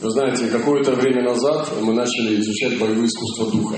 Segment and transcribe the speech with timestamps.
[0.00, 3.76] Вы знаете, какое-то время назад мы начали изучать боевые искусства духа.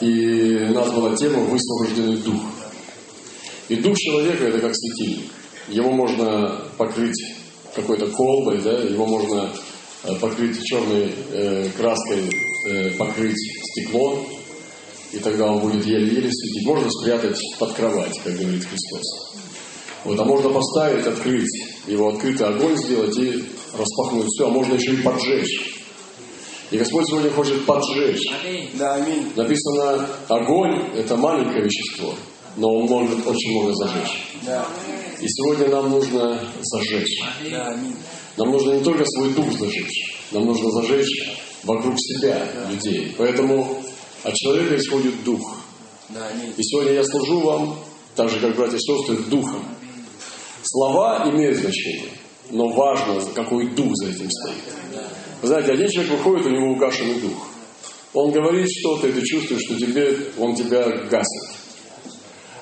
[0.00, 2.42] И у нас была тема «Высвобожденный дух».
[3.68, 5.30] И дух человека– это как светильник.
[5.68, 7.20] Его можно покрыть
[7.74, 9.50] какой-то колбой, да, его можно
[10.04, 12.30] э, покрыть черной э, краской,
[12.68, 13.36] э, покрыть
[13.72, 14.24] стекло,
[15.12, 16.66] и тогда он будет еле-еле светить.
[16.66, 19.36] Можно спрятать под кровать, как говорит Христос.
[20.06, 21.50] Вот, а можно поставить, открыть,
[21.88, 23.44] его открытый огонь сделать и
[23.76, 25.74] распахнуть все, а можно еще и поджечь.
[26.70, 28.22] И Господь сегодня хочет поджечь.
[28.74, 29.32] Да, аминь.
[29.34, 32.14] Написано, огонь– это маленькое вещество,
[32.56, 34.28] но он может очень много зажечь.
[34.42, 34.64] Да,
[35.20, 37.20] И сегодня нам нужно зажечь.
[37.50, 37.96] да, аминь.
[38.36, 43.12] Нам нужно не только свой дух зажечь, нам нужно зажечь вокруг себя людей.
[43.18, 43.82] Поэтому
[44.22, 45.56] от человека исходит дух.
[46.10, 46.52] Да, аминь.
[46.56, 47.76] И сегодня я служу вам,
[48.14, 49.64] так же, как братья и сестры, духом.
[50.68, 52.10] Слова имеют значение,
[52.50, 54.64] но важно, какой дух за этим стоит.
[55.40, 57.48] Вы знаете, один человек выходит, у него угашенный дух.
[58.14, 61.56] Он говорит что-то, и ты чувствуешь, что тебе, он тебя гасит.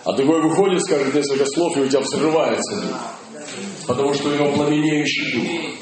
[0.05, 2.99] А другой выходит, скажет несколько слов, и у тебя взрывается дух.
[3.87, 5.75] Потому что у него пламенеющий дух.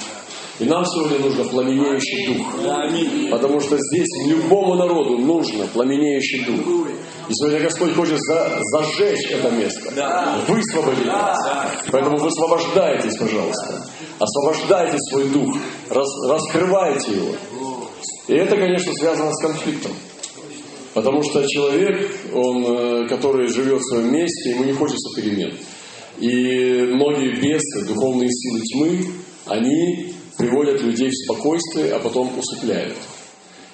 [0.62, 2.46] И нам сегодня нужно пламенеющий дух.
[3.30, 6.86] Потому что здесь любому народу нужно пламенеющий дух.
[7.28, 9.92] И сегодня Господь хочет за- зажечь это место.
[10.46, 11.38] Высвободить нас.
[11.90, 13.84] Поэтому высвобождайтесь, пожалуйста.
[14.18, 15.56] Освобождайте свой дух.
[15.90, 17.34] Рас- раскрывайте его.
[18.28, 19.92] И это, конечно, связано с конфликтом.
[20.94, 25.54] Потому что человек, он, э, который живет в своем месте, ему не хочется перемен.
[26.18, 29.06] И многие бесы, духовные силы тьмы,
[29.46, 32.96] они приводят людей в спокойствие, а потом усыпляют.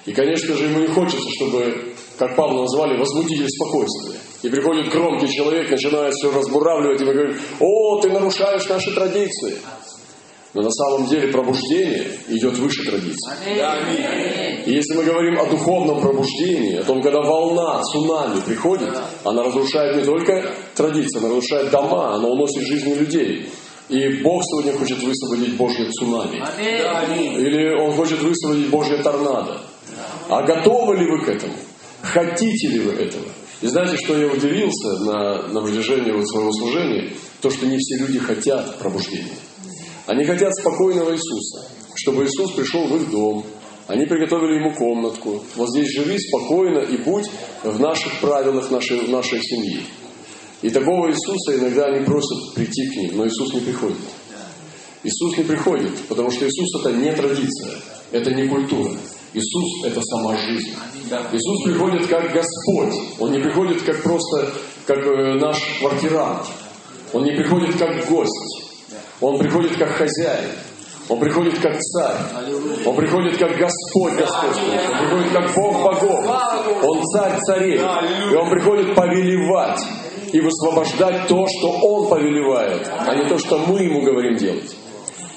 [0.07, 4.19] И, конечно же, ему не хочется, чтобы, как Павла назвали, возбудитель спокойствия.
[4.43, 9.59] И приходит громкий человек, начинает все разбуравливать, и мы говорим, о, ты нарушаешь наши традиции.
[10.55, 13.33] Но на самом деле пробуждение идет выше традиций.
[14.65, 18.89] И если мы говорим о духовном пробуждении, о том, когда волна, цунами приходит,
[19.25, 23.49] она разрушает не только традиции, она разрушает дома, она уносит жизни людей.
[23.89, 26.43] И Бог сегодня хочет высвободить Божье цунами.
[26.85, 27.35] Аминь.
[27.35, 29.61] Или Он хочет высвободить Божье торнадо.
[30.29, 31.55] А готовы ли вы к этому?
[32.03, 33.25] Хотите ли вы этого?
[33.63, 37.13] И знаете, что я удивился на, на протяжении вот своего служения?
[37.41, 39.35] То, что не все люди хотят пробуждения.
[40.07, 43.45] Они хотят спокойного Иисуса, чтобы Иисус пришел в их дом.
[43.89, 45.43] Они приготовили ему комнатку.
[45.57, 47.27] Вот здесь живи спокойно и будь
[47.63, 49.81] в наших правилах нашей, нашей семьи.
[50.63, 53.97] И такого Иисуса иногда они просят прийти к ним, но Иисус не приходит.
[55.05, 57.75] Иисус не приходит, потому что Иисус это не традиция,
[58.11, 58.91] это не культура.
[59.33, 60.75] Иисус это сама жизнь.
[61.33, 62.95] Иисус приходит как Господь.
[63.21, 64.51] Он не приходит как просто
[64.87, 66.47] как э, наш квартирант.
[67.13, 68.65] Он не приходит как гость.
[69.21, 70.51] Он приходит как хозяин.
[71.09, 72.17] Он приходит как царь.
[72.85, 74.57] Он приходит как Господь Господь.
[74.57, 76.83] Он приходит как Бог богов.
[76.83, 77.79] Он царь царей.
[77.79, 79.81] И он приходит повелевать
[80.33, 84.77] и высвобождать то, что Он повелевает, а не то, что мы Ему говорим делать.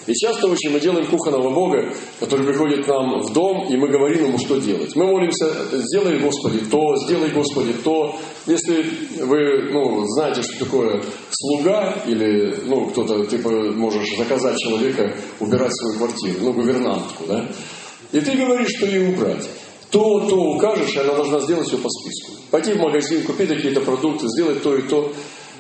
[0.07, 3.88] И часто очень мы делаем кухонного Бога, который приходит к нам в дом, и мы
[3.88, 4.96] говорим Ему, что делать.
[4.96, 8.16] Мы молимся, сделай, Господи, то, сделай, Господи, то.
[8.47, 8.84] Если
[9.24, 15.97] вы ну, знаете, что такое слуга, или ну, кто-то, типа, можешь заказать человека убирать свою
[15.97, 17.47] квартиру, ну, гувернантку, да?
[18.12, 19.47] И ты говоришь, что ей убрать.
[19.91, 22.31] То, то укажешь, и она должна сделать все по списку.
[22.50, 25.13] Пойти в магазин, купить какие-то продукты, сделать то и то.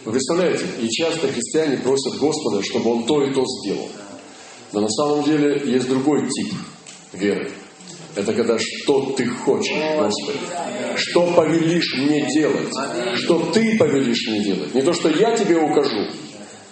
[0.05, 0.65] Вы представляете?
[0.79, 3.89] И часто христиане просят Господа, чтобы Он то и то сделал.
[4.71, 6.53] Но на самом деле есть другой тип
[7.13, 7.51] веры.
[8.15, 10.39] Это когда что ты хочешь, Господи.
[10.95, 12.73] Что повелишь мне делать.
[13.15, 14.73] Что ты повелишь мне делать.
[14.73, 16.07] Не то, что я тебе укажу.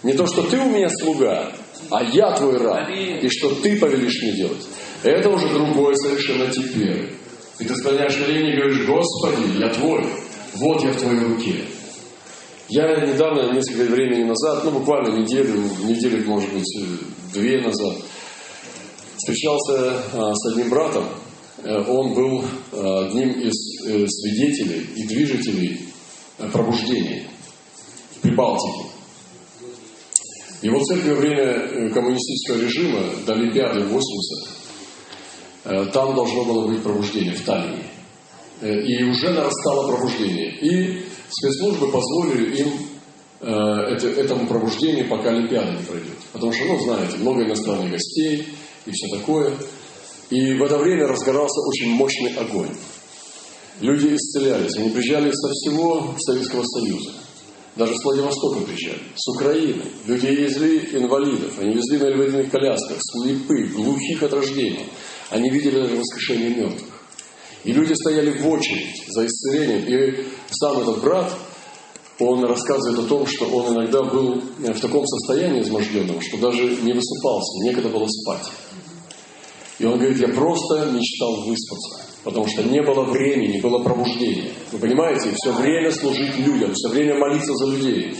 [0.03, 1.51] Не то, что ты у меня слуга,
[1.89, 2.89] а я твой раб.
[2.89, 4.65] И что ты повелишь мне делать.
[5.03, 7.18] Это уже другой совершенно тип веры.
[7.59, 10.05] И ты склоняешь колени и говоришь, Господи, я твой.
[10.55, 11.65] Вот я в твоей руке.
[12.69, 16.71] Я недавно, несколько времени назад, ну буквально неделю, неделю, может быть,
[17.33, 17.97] две назад,
[19.17, 21.05] встречался а, с одним братом.
[21.63, 23.53] Э, Он был а, одним из
[23.85, 25.89] э, свидетелей и движителей
[26.37, 27.27] э, пробуждения
[28.15, 28.89] в Прибалтике.
[30.61, 34.58] Его церковь во время коммунистического режима до Олимпиады 80 э,
[35.63, 37.83] там должно было быть пробуждение в Таллине.
[38.61, 40.51] Э, И уже нарастало пробуждение.
[40.59, 42.67] И спецслужбы позволили им
[43.41, 46.17] э, это- этому пробуждению, пока Олимпиада не пройдет.
[46.33, 48.47] Потому что, ну, знаете, много иностранных гостей
[48.85, 49.53] и все такое.
[50.29, 52.69] И в это время разгорался очень мощный огонь.
[53.79, 57.11] Люди исцелялись, они приезжали со всего Советского Союза.
[57.75, 59.83] даже с Владивостока приезжали, с Украины.
[60.05, 64.85] Люди везли инвалидов, они везли на инвалидных колясках, слепых, глухих от рождения.
[65.29, 66.89] Они видели даже воскрешение мертвых.
[67.63, 69.85] И люди стояли в очередь за исцелением.
[69.87, 71.33] И сам этот брат,
[72.19, 76.93] он рассказывает о том, что он иногда был в таком состоянии изможденном, что даже не
[76.93, 78.51] высыпался, некогда было спать.
[79.77, 84.51] И он говорит, я просто мечтал выспаться, потому что не было времени, было пробуждение.
[84.73, 88.13] Вы понимаете, все время служить людям, все время молиться за людей.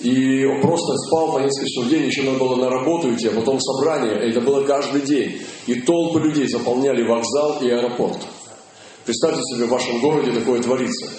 [0.00, 3.28] И он просто спал по несколько часов в день, еще надо было на работу идти,
[3.28, 5.40] а потом собрание, это было каждый день.
[5.66, 8.18] И толпы людей заполняли вокзал и аэропорт.
[9.04, 11.10] Представьте себе, в вашем городе такое творится.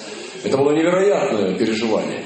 [0.44, 2.26] Это было невероятное переживание.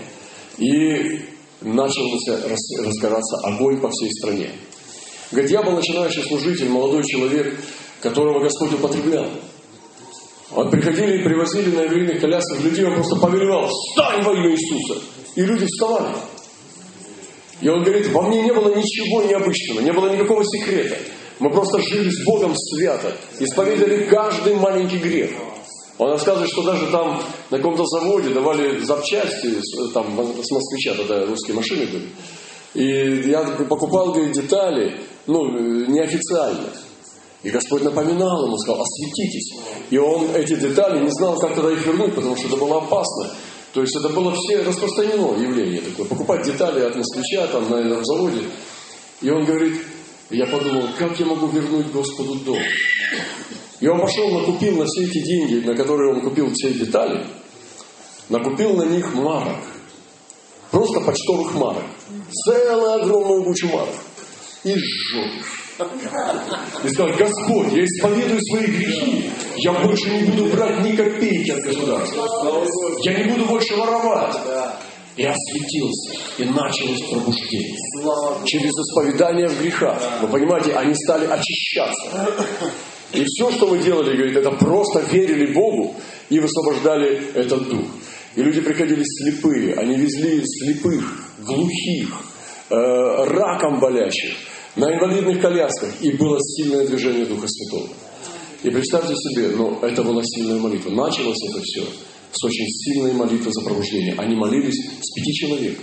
[0.57, 1.25] И
[1.62, 4.51] начался разгораться огонь по всей стране.
[5.31, 7.60] Говорит, я был начинающий служитель, молодой человек,
[8.01, 9.28] которого Господь употреблял.
[10.51, 15.01] Вот приходили и привозили на еврейных колясках людей, он просто повелевал, встань во имя Иисуса.
[15.36, 16.16] И люди вставали.
[17.62, 20.98] И он говорит, во мне не было ничего необычного, не было никакого секрета.
[21.40, 25.31] Мы просто жили с Богом свято, исповедовали каждый маленький грех.
[25.98, 27.22] Он рассказывает, что даже там
[27.52, 29.60] на каком-то заводе давали запчасти,
[29.94, 32.10] там с москвича тогда русские машины были.
[32.74, 35.50] И я покупал, говорит, детали, ну,
[35.88, 36.69] неофициально.
[37.44, 39.58] И Господь напоминал ему, сказал, осветитесь.
[39.90, 43.30] И он эти детали не знал, как тогда их вернуть, потому что это было опасно.
[43.75, 46.06] То есть это было все распространено явление такое.
[46.06, 48.44] Покупать детали от москвича там на этом заводе.
[49.19, 49.81] И он говорит,
[50.30, 52.57] я подумал, как я могу вернуть Господу дом?
[53.81, 57.27] И он пошел, накупил на все эти деньги, на которые он купил все детали,
[58.30, 59.60] накупил на них марок.
[60.72, 61.83] Просто почтовых марок.
[62.45, 63.95] Целую огромную кучу марок.
[64.63, 65.31] И сжег
[65.77, 69.30] и сказал, Господь, я исповедую свои грехи.
[69.57, 72.25] Я больше не буду брать ни копейки от государства.
[73.01, 74.36] Я не буду больше воровать.
[75.18, 77.77] И осветился, и началось пробуждение.
[78.45, 79.98] Через исповедание в грехах.
[80.22, 82.30] Вы понимаете, они стали очищаться.
[83.13, 85.95] И все, что мы делали, говорит, это просто верили Богу
[86.30, 87.86] и высвобождали этот дух.
[88.36, 92.10] И люди приходили слепые, они везли слепых, глухих,
[92.69, 94.36] э, раком болящих
[94.75, 97.89] на инвалидных колясках, и было сильное движение Духа Святого.
[98.63, 100.89] И представьте себе, ну, это была сильная молитва.
[100.89, 101.83] Началось это все
[102.31, 104.16] с очень сильной молитвы за пробуждение.
[104.18, 105.77] Они молились с пяти человек.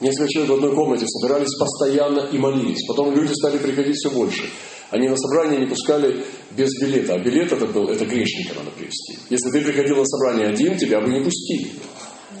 [0.00, 2.84] Несколько человек в одной комнате собирались постоянно и молились.
[2.88, 4.44] Потом люди стали приходить все больше.
[4.90, 6.24] Они на собрание не пускали
[6.56, 7.14] без билета.
[7.14, 9.18] А билет этот был, это грешника надо привести.
[9.28, 11.70] Если ты приходил на собрание один, тебя бы не пустили.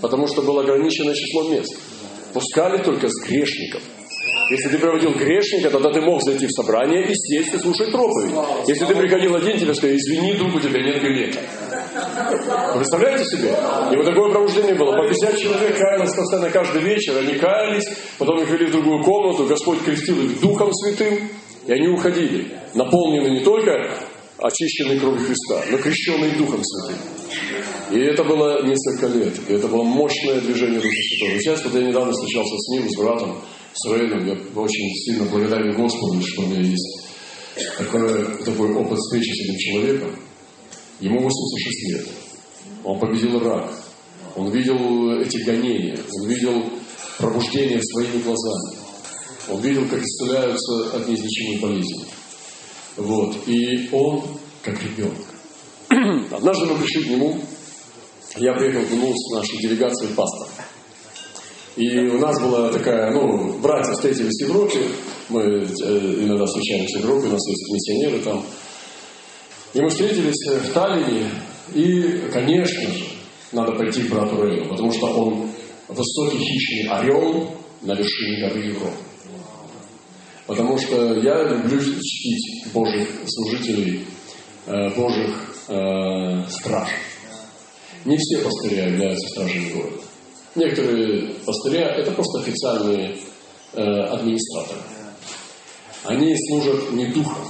[0.00, 1.74] Потому что было ограниченное число мест.
[2.32, 3.82] Пускали только с грешников.
[4.54, 8.30] Если ты проводил грешника, тогда ты мог зайти в собрание и сесть и слушать проповедь.
[8.68, 11.02] Если ты приходил один, тебе сказали, извини, друг, у тебя нет.
[11.02, 13.48] Вы представляете себе?
[13.92, 14.92] И вот такое пробуждение было.
[14.92, 17.18] По 50 человек каялось постоянно каждый вечер.
[17.18, 17.84] Они каялись,
[18.16, 19.44] потом их вели в другую комнату.
[19.44, 21.30] Господь крестил их Духом Святым.
[21.66, 23.72] И они уходили, наполнены не только
[24.38, 26.98] очищенной кровью Христа, но крещенные Духом Святым.
[27.90, 29.34] И это было несколько лет.
[29.48, 31.36] И это было мощное движение Духа Святого.
[31.36, 33.36] И сейчас, вот я недавно встречался с ним, с братом,
[33.74, 37.04] с Рейном, я очень сильно благодарен Господу, что у меня есть
[37.76, 40.18] такой, такой опыт встречи с этим человеком.
[41.00, 42.08] Ему 86 лет.
[42.84, 43.70] Он победил рак.
[44.36, 45.98] Он видел эти гонения.
[46.12, 46.62] Он видел
[47.18, 48.78] пробуждение своими глазами.
[49.48, 52.04] Он видел, как исцеляются от неизлечимых болезней.
[52.96, 53.36] Вот.
[53.48, 54.22] И он
[54.62, 55.18] как ребенок.
[56.32, 57.40] Однажды мы пришли к нему.
[58.36, 60.48] Я приехал к с нашей делегацией пастора.
[61.76, 64.78] И у нас была такая, ну, братья встретились в Европе.
[65.28, 68.44] Мы э, иногда встречаемся в Европе, у нас есть миссионеры там.
[69.72, 71.30] И мы встретились в Таллине.
[71.74, 73.04] И, конечно же,
[73.50, 75.50] надо пойти к брату Рейну, потому что он
[75.88, 77.50] высокий хищный орел
[77.82, 78.96] на вершине горы Европы.
[80.46, 84.04] Потому что я люблю чтить Божьих служителей,
[84.66, 86.90] э, Божьих э, страж.
[88.04, 90.02] Не все пастыря являются стражами города.
[90.54, 93.18] Некоторые пастыря– это просто официальные
[93.72, 94.80] э, администраторы.
[96.04, 97.44] Они служат не духом,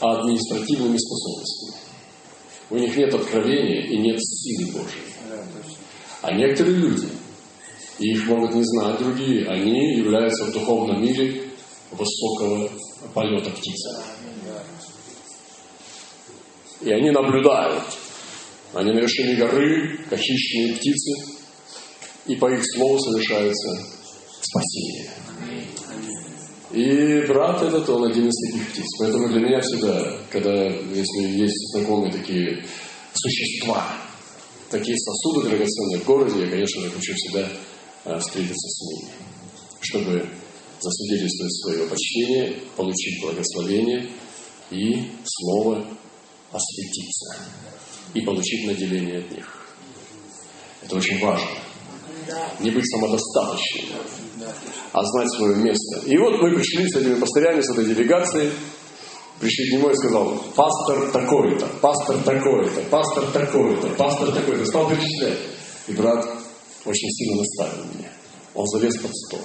[0.00, 1.80] а административными способностями.
[2.70, 5.02] У них нет откровения и нет силы Божьей.
[6.22, 7.08] А некоторые люди,
[7.98, 11.42] их могут не знать другие, они являются в духовном мире
[11.90, 12.70] высокого
[13.12, 14.02] полета птицы.
[16.80, 17.84] И они наблюдают.
[18.72, 21.35] Они на вершине горы, как хищные птицы,
[22.26, 23.68] и по их слову совершается
[24.40, 25.10] спасение.
[26.72, 28.84] И брат этот, он один из таких птиц.
[28.98, 32.64] Поэтому для меня всегда, когда, если есть знакомые такие
[33.14, 33.96] существа,
[34.70, 37.48] такие сосуды драгоценные в городе, я, конечно же, хочу всегда
[38.04, 39.10] э, встретиться с ними,
[39.80, 40.28] чтобы
[40.80, 44.10] засвидетельствовать свое почтение, получить благословение
[44.70, 45.86] и слово
[46.50, 47.36] осветиться
[48.14, 49.66] и получить наделение от них.
[50.82, 51.65] Это очень важно.
[52.60, 54.00] Не быть самодостаточным,
[54.92, 56.00] а знать свое место.
[56.06, 58.52] И вот мы пришли с этими пастырями, с этой делегацией,
[59.40, 64.64] пришли к нему и сказал, пастор такой-то, пастор такой-то, пастор такой-то, пастор такой-то.
[64.66, 65.38] Стал перечислять.
[65.88, 66.24] И брат
[66.84, 68.10] очень сильно наставил меня.
[68.54, 69.40] Он залез под стол.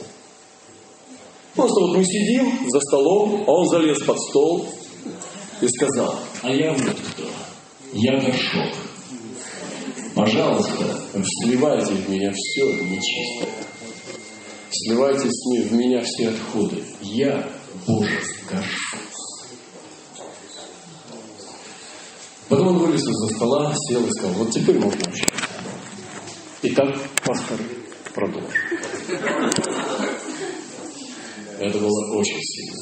[1.55, 4.67] Просто вот мы сидим за столом, а он залез под стол
[5.59, 7.27] и сказал, а я вот кто?
[7.93, 8.73] Я горшок.
[10.15, 11.01] Пожалуйста,
[11.41, 13.50] сливайте в меня все нечистое.
[14.72, 16.84] Сливайте в меня все отходы.
[17.01, 17.48] Я
[17.88, 19.00] Божий горшок.
[22.50, 25.36] Потом он вылез из-за стола, сел и сказал, вот теперь можно общаться.
[26.62, 27.58] И так пастор
[28.13, 28.50] продолжил.
[31.60, 32.77] Это было очень сильно.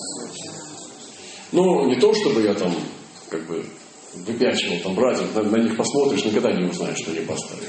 [1.52, 2.74] Ну, не то, чтобы я там,
[3.30, 3.64] как бы,
[4.14, 7.62] выпячивал там братьев, на, на них посмотришь, никогда не узнаешь, что они пасторы.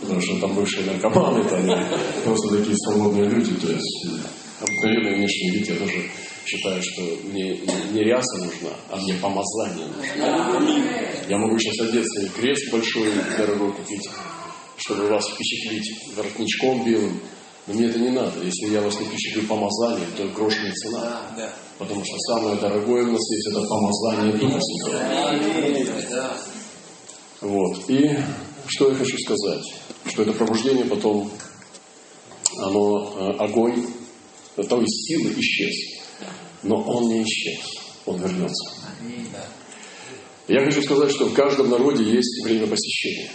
[0.00, 1.66] Потому что там бывшие наркоманы, там,
[2.24, 4.06] просто такие свободные люди, то есть
[4.60, 6.02] обыкновенный внешний вид, я тоже
[6.46, 7.58] считаю, что мне
[7.92, 10.82] не ряса нужна, а мне помазание нужно.
[11.28, 14.08] Я могу сейчас одеться и крест большой, дорогой купить,
[14.76, 17.20] чтобы вас впечатлить воротничком белым,
[17.68, 18.42] но мне это не надо.
[18.42, 21.22] Если я вас не впечатлю помазанием, то грош не цена.
[21.78, 26.36] Потому что самое дорогое у нас есть это помазание Духа Святого.
[27.42, 27.90] Вот.
[27.90, 28.16] И
[28.66, 29.62] что я хочу сказать?
[30.06, 31.30] Что это пробуждение потом,
[32.56, 33.86] оно, э, огонь,
[34.56, 36.00] то есть силы исчез.
[36.62, 37.60] Но он не исчез.
[38.06, 38.70] Он вернется.
[40.48, 43.30] Я хочу сказать, что в каждом народе есть время посещения.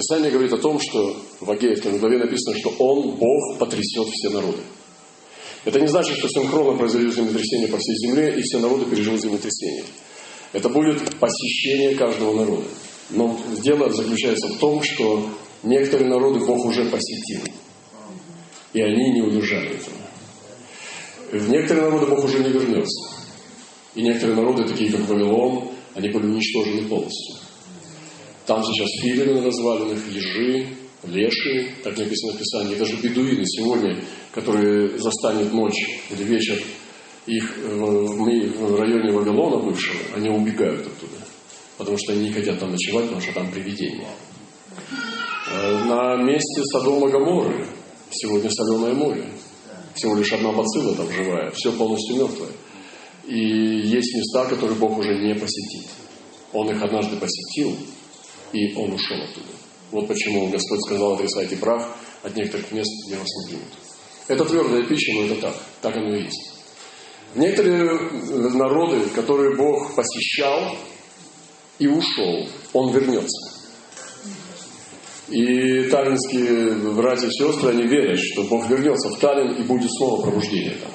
[0.00, 4.30] Писание говорит о том, что в Агее, в главе написано, что Он, Бог, потрясет все
[4.30, 4.62] народы.
[5.66, 9.84] Это не значит, что синхронно произойдет землетрясение по всей земле, и все народы переживут землетрясение.
[10.54, 12.64] Это будет посещение каждого народа.
[13.10, 15.28] Но дело заключается в том, что
[15.64, 17.42] некоторые народы Бог уже посетил.
[18.72, 19.96] И они не удержали этого.
[21.30, 23.10] В некоторые народы Бог уже не вернется.
[23.94, 27.39] И некоторые народы, такие как Вавилон, они были уничтожены полностью.
[28.46, 30.66] Там сейчас филины на развалинах, ежи,
[31.04, 33.96] леши, так написано в Писании, даже бедуины сегодня,
[34.32, 36.56] которые застанет ночь или вечер,
[37.26, 41.18] их э, в районе Вавилона бывшего, они убегают оттуда,
[41.78, 44.08] потому что они не хотят там ночевать, потому что там привидения.
[45.50, 47.66] Э, на месте Содома Гаморы
[48.10, 49.24] сегодня соленое море.
[49.94, 52.50] Всего лишь одна бацилла там живая, все полностью мертвое.
[53.26, 55.88] И есть места, которые Бог уже не посетит.
[56.52, 57.76] Он их однажды посетил,
[58.52, 59.46] и он ушел оттуда.
[59.90, 63.72] Вот почему Господь сказал, отрицайте прах, от некоторых мест я вас не примут.
[64.28, 65.54] Это твердая пища, но это так.
[65.82, 66.52] Так оно и есть.
[67.34, 67.84] Некоторые
[68.54, 70.76] народы, которые Бог посещал
[71.78, 73.60] и ушел, Он вернется.
[75.28, 80.22] И таллинские братья и сестры, они верят, что Бог вернется в Таллин и будет снова
[80.22, 80.90] пробуждение там.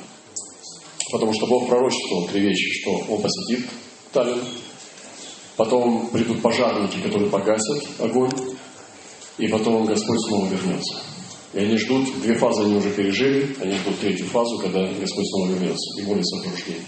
[1.11, 3.65] Потому что Бог пророчествовал три вещи, что Он посетит
[4.11, 4.41] Таллин,
[5.57, 8.31] потом придут пожарники, которые погасят огонь,
[9.37, 11.01] и потом Господь снова вернется.
[11.53, 15.51] И они ждут, две фазы они уже пережили, они ждут третью фазу, когда Господь снова
[15.51, 16.83] вернется и молятся о пробуждении.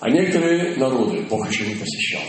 [0.00, 2.22] А некоторые народы Бог еще не посещал.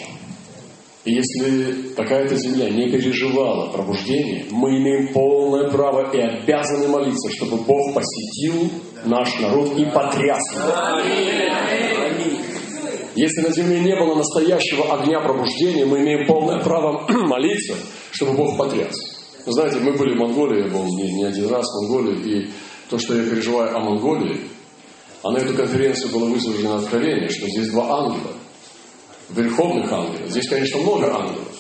[1.04, 7.58] И если какая-то земля не переживала пробуждение, мы имеем полное право и обязаны молиться, чтобы
[7.58, 8.70] Бог посетил
[9.06, 11.91] наш народ и потряс его.
[13.22, 17.76] Если на земле не было настоящего огня пробуждения, мы имеем полное право молиться,
[18.10, 18.96] чтобы Бог потряс.
[19.46, 22.50] Вы знаете, мы были в Монголии, я был не, не один раз в Монголии, и
[22.90, 24.42] то, что я переживаю о Монголии,
[25.22, 28.34] а на эту конференцию было высвобождено откровение, что здесь два ангела,
[29.30, 30.28] верховных ангелов.
[30.28, 31.56] Здесь, конечно, много ангелов,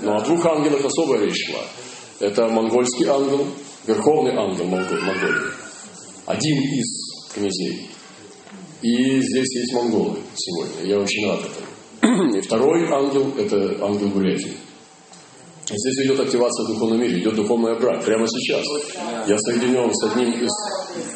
[0.00, 1.60] но о двух ангелах особая речь шла.
[2.18, 3.46] Это монгольский ангел,
[3.86, 5.52] верховный ангел Монголии,
[6.26, 7.88] один из князей.
[8.82, 10.88] И здесь есть монголы сегодня.
[10.88, 12.34] Я очень рад этому.
[12.36, 14.52] И второй ангел– это ангел Бурятии.
[15.70, 18.02] Здесь идет активация в духовном мире, идет духовный брак.
[18.04, 18.64] Прямо сейчас.
[19.26, 20.50] Я соединен с одним из,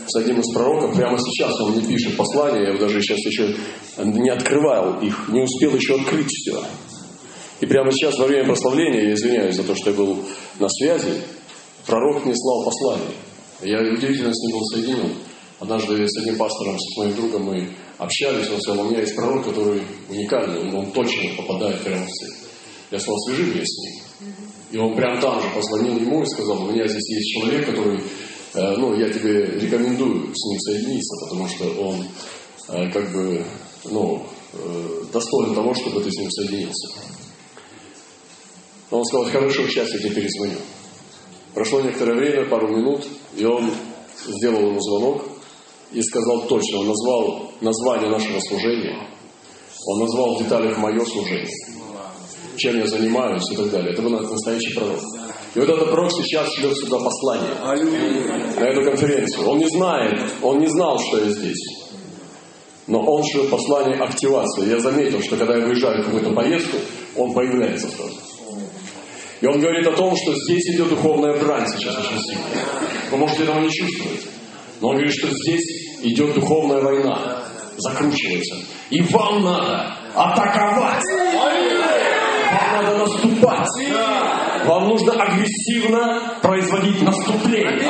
[0.06, 0.94] с одним из пророков.
[0.94, 2.72] Прямо сейчас он мне пишет послание.
[2.72, 3.54] Я даже сейчас еще
[3.98, 6.62] не открывал их, не успел еще открыть все.
[7.60, 10.18] И прямо сейчас, во время прославления, я извиняюсь за то, что я был
[10.58, 11.22] на связи,
[11.86, 13.14] пророк мне слал послание.
[13.62, 15.12] Я удивительно с ним был соединен.
[15.62, 19.44] Однажды с одним пастором, с моим другом мы общались, он сказал, у меня есть пророк,
[19.44, 22.34] который уникальный, он, он точно попадает прямо в цель.
[22.90, 24.34] Я сказал, свяжи меня с ним.
[24.72, 28.00] И он прям там же позвонил ему и сказал, у меня здесь есть человек, который,
[28.54, 32.06] э, ну, я тебе рекомендую с ним соединиться, потому что он
[32.70, 33.44] э, как бы,
[33.84, 36.88] ну, э, достоин того, чтобы ты с ним соединился.
[38.90, 40.58] Но он сказал, хорошо, сейчас я тебе перезвоню.
[41.54, 43.70] Прошло некоторое время, пару минут, и он
[44.26, 45.31] сделал ему звонок
[45.92, 49.08] и сказал точно, он назвал название нашего служения,
[49.86, 51.50] он назвал в деталях мое служение,
[52.56, 53.92] чем я занимаюсь и так далее.
[53.92, 55.00] Это был настоящий пророк.
[55.54, 57.54] И вот этот пророк сейчас шлет сюда послание
[58.58, 59.48] на эту конференцию.
[59.48, 61.62] Он не знает, он не знал, что я здесь.
[62.86, 64.70] Но он шлет послание активации.
[64.70, 66.78] Я заметил, что когда я выезжаю в какую-то поездку,
[67.16, 68.16] он появляется сразу.
[69.40, 72.64] И он говорит о том, что здесь идет духовная брань сейчас очень сильная.
[73.10, 74.20] Вы можете этого не чувствовать.
[74.82, 77.38] Но он говорит, что здесь идет духовная война.
[77.78, 78.56] Закручивается.
[78.90, 81.02] И вам надо атаковать.
[82.52, 83.68] Вам надо наступать.
[84.66, 87.80] Вам нужно агрессивно производить наступление.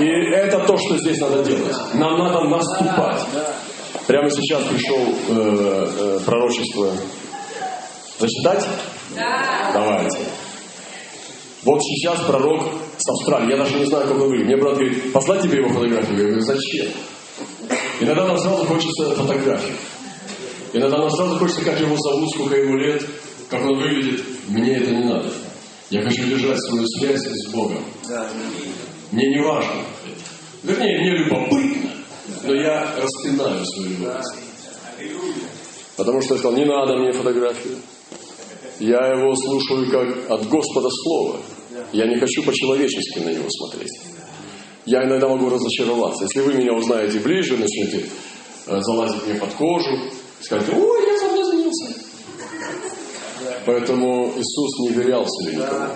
[0.00, 1.76] И это то, что здесь надо делать.
[1.94, 3.24] Нам надо наступать.
[4.08, 6.90] Прямо сейчас пришел э, э, пророчество.
[8.18, 8.66] Зачитать?
[9.14, 9.70] Да.
[9.72, 10.18] Давайте.
[11.64, 12.64] Вот сейчас пророк
[13.06, 13.52] с Австралии.
[13.52, 14.46] Я даже не знаю, как он выглядит.
[14.46, 16.18] Мне брат говорит, послать тебе его фотографию.
[16.18, 16.88] Я говорю, зачем?
[18.00, 19.76] Иногда нам сразу хочется фотографию.
[20.72, 23.02] Иногда нам сразу хочется, как его зовут, сколько ему лет,
[23.48, 24.24] как он выглядит.
[24.48, 25.30] Мне это не надо.
[25.90, 27.84] Я хочу держать свою связь с Богом.
[29.12, 29.82] Мне не важно.
[30.64, 31.90] Вернее, мне любопытно,
[32.42, 34.24] но я распинаю свою любовь.
[35.96, 37.76] Потому что я сказал, не надо мне фотографию.
[38.80, 41.36] Я его слушаю как от Господа Слова.
[41.92, 43.92] Я не хочу по-человечески на него смотреть.
[44.86, 46.24] Я иногда могу разочароваться.
[46.24, 48.06] Если вы меня узнаете ближе, начнете
[48.66, 49.90] э, залазить мне под кожу,
[50.40, 51.94] скажете, ой, я соблазнился.
[53.66, 55.90] Поэтому Иисус не верял себе никому.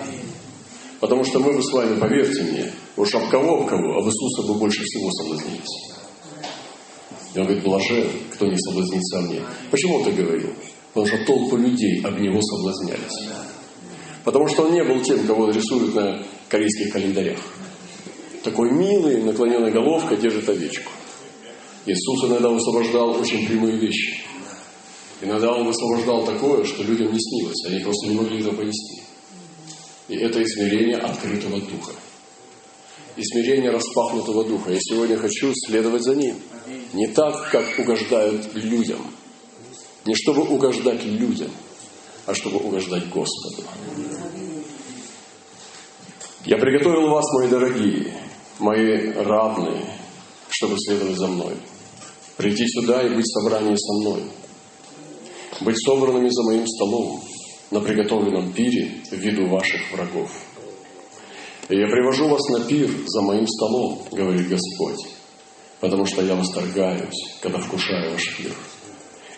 [0.99, 4.47] Потому что мы бы с вами, поверьте мне, уж об кого, об кого, об Иисуса
[4.47, 5.91] бы больше всего соблазнились.
[7.33, 9.41] И он говорит, блажен, кто не соблазнится о мне.
[9.71, 10.53] Почему он так говорил?
[10.93, 13.29] Потому что толпы людей об него соблазнялись.
[14.23, 17.39] Потому что он не был тем, кого рисуют на корейских календарях.
[18.43, 20.91] Такой милый, наклоненной головкой держит овечку.
[21.85, 24.21] Иисус иногда высвобождал очень прямые вещи.
[25.21, 27.65] Иногда он высвобождал такое, что людям не снилось.
[27.67, 29.03] Они просто не могли это понести.
[30.07, 31.91] И это измерение открытого духа.
[33.17, 34.71] Измерение распахнутого духа.
[34.71, 36.35] Я сегодня хочу следовать за ним.
[36.93, 38.99] Не так, как угождают людям.
[40.05, 41.51] Не чтобы угождать людям,
[42.25, 43.63] а чтобы угождать Господу.
[46.43, 48.11] Я приготовил вас, мои дорогие,
[48.57, 49.85] мои равные,
[50.49, 51.55] чтобы следовать за мной.
[52.35, 54.23] Прийти сюда и быть в собрании со мной.
[55.61, 57.21] Быть собранными за моим столом
[57.69, 60.31] на приготовленном пире в виду ваших врагов.
[61.69, 65.13] И я привожу вас на пир за моим столом, говорит Господь,
[65.79, 68.51] потому что я восторгаюсь, когда вкушаю ваш пир.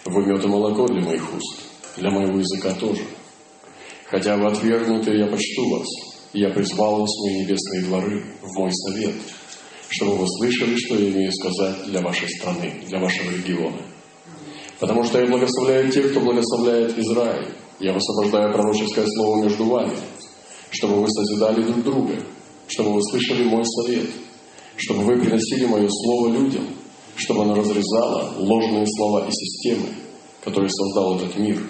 [0.05, 1.59] Вы мед и молоко для моих уст,
[1.97, 3.03] для моего языка тоже.
[4.05, 8.71] Хотя вы отвергнуты, я почту вас, я призвал вас в мои небесные дворы, в мой
[8.71, 9.13] совет,
[9.89, 13.81] чтобы вы слышали, что я имею сказать для вашей страны, для вашего региона.
[14.79, 17.53] Потому что я благословляю тех, кто благословляет Израиль.
[17.79, 19.93] Я высвобождаю пророческое слово между вами,
[20.71, 22.15] чтобы вы созидали друг друга,
[22.67, 24.07] чтобы вы слышали мой совет,
[24.77, 26.67] чтобы вы приносили мое слово людям,
[27.15, 29.89] чтобы оно разрезало ложные слова и системы,
[30.43, 31.61] которые создал этот мир,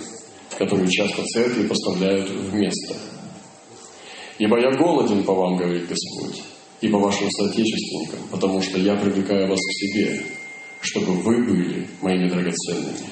[0.58, 2.96] которые часто церкви поставляют вместо.
[4.44, 6.44] Ибо я голоден по вам, говорит Господь,
[6.82, 10.22] и по вашим соотечественникам, потому что я привлекаю вас к себе,
[10.82, 13.08] чтобы вы были моими драгоценными,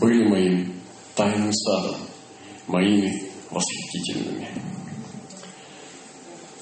[0.00, 0.72] были моим
[1.16, 1.96] тайным садом,
[2.68, 4.46] моими восхитительными.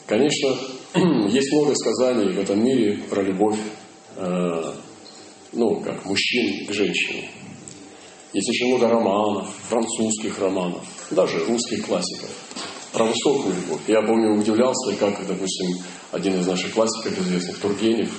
[0.06, 0.48] Конечно,
[1.28, 3.58] есть много сказаний в этом мире про любовь,
[4.16, 4.74] э,
[5.52, 7.28] ну, как мужчин к женщине.
[8.32, 12.30] Есть очень много романов, французских романов, даже русских классиков
[13.00, 13.80] про высокую любовь.
[13.88, 15.82] Я помню, удивлялся, как, допустим,
[16.12, 18.12] один из наших классиков известных, Тургенев,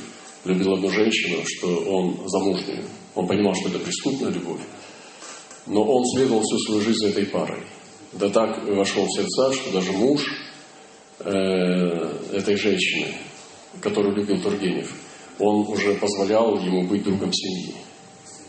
[0.44, 2.80] любил одну женщину, что он замужний.
[3.14, 4.62] Он понимал, что это преступная любовь.
[5.68, 7.60] Но он следовал всю свою жизнь этой парой.
[8.14, 10.26] Да так вошел в сердца, что даже муж
[11.20, 11.30] э,
[12.34, 13.14] этой женщины,
[13.82, 14.92] которую любил Тургенев,
[15.38, 17.76] он уже позволял ему быть другом семьи.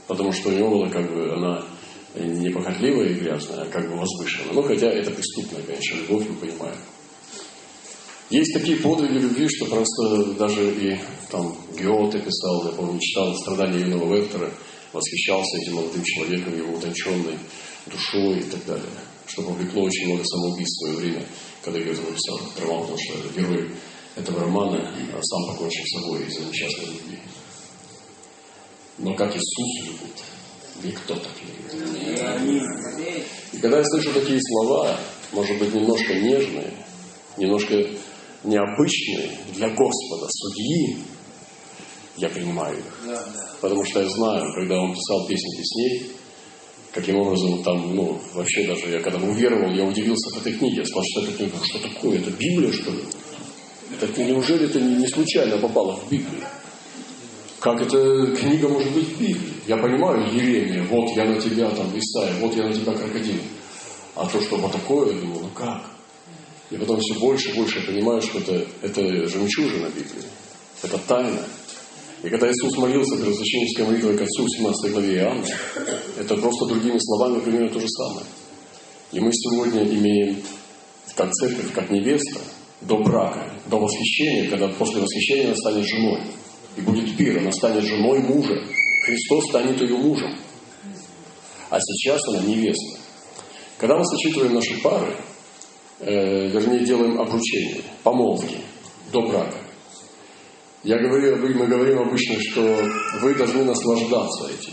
[0.07, 1.62] Потому что у него была как бы она
[2.14, 4.55] не похотливая и грязная, а как бы возвышенная.
[4.55, 6.77] Ну, хотя это преступная, конечно, любовь, мы понимаем.
[8.31, 10.98] Есть такие подвиги любви, что просто даже и
[11.31, 14.51] там Геоте писал, я помню, читал «Страдания юного Вектора»,
[14.92, 17.38] восхищался этим молодым человеком, его утонченной
[17.87, 18.88] душой и так далее.
[19.27, 21.27] что повлекло очень много самоубийств в свое время,
[21.62, 23.70] когда это написал роман, потому что герой
[24.16, 27.18] этого романа сам покончил с собой из-за несчастной любви.
[28.98, 30.22] Но как Иисус любит,
[30.82, 32.70] никто так не любит.
[33.52, 34.98] И когда я слышу такие слова,
[35.32, 36.72] может быть, немножко нежные,
[37.37, 37.74] немножко
[38.44, 40.98] необычные для Господа, судьи,
[42.16, 43.18] я принимаю их.
[43.61, 46.12] Потому что я знаю, когда он писал песни песней,
[46.92, 50.78] каким образом там, ну, вообще даже я когда уверовал, я удивился в этой книге.
[50.78, 53.02] Я сказал, что это книга, что такое, это Библия, что ли?
[54.00, 56.42] Это, неужели это не случайно попало в Библию?
[57.62, 59.55] Как эта книга может быть в Библии?
[59.68, 63.40] Я понимаю Еремия, вот я на тебя там, Исаия, вот я на тебя крокодил.
[64.16, 65.81] А то, что вот такое, я думаю, ну как?
[66.70, 70.25] И потом все больше и больше я понимаю, что это, это жемчужина Библии.
[70.83, 71.38] Это тайна.
[72.25, 75.46] И когда Иисус молился перед священнической молитвой к Отцу в 17 главе Иоанна,
[76.18, 78.27] это просто другими словами примерно то же самое.
[79.12, 80.42] И мы сегодня имеем
[81.14, 82.40] как церковь, как невеста,
[82.81, 86.22] до брака, до восхищения, когда после восхищения она станет женой.
[86.76, 88.54] И будет пир, она станет женой мужа.
[89.04, 90.35] Христос станет ее мужем.
[91.70, 92.98] А сейчас она невеста.
[93.78, 95.16] Когда мы сочетываем наши пары,
[96.00, 98.56] э, вернее, делаем обручение, помолвки
[99.12, 99.56] до брака,
[100.85, 102.76] я говорю, мы говорим обычно, что
[103.20, 104.72] вы должны наслаждаться этим.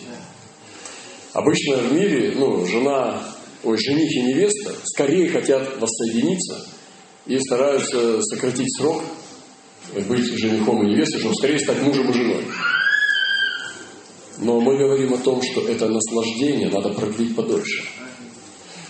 [1.33, 3.21] Обычно в мире, ну, жена,
[3.63, 6.65] ой, жених и невеста скорее хотят воссоединиться
[7.27, 9.03] и стараются сократить срок
[10.08, 12.45] быть женихом и невестой, чтобы скорее стать мужем и женой.
[14.39, 17.84] Но мы говорим о том, что это наслаждение надо продлить подольше.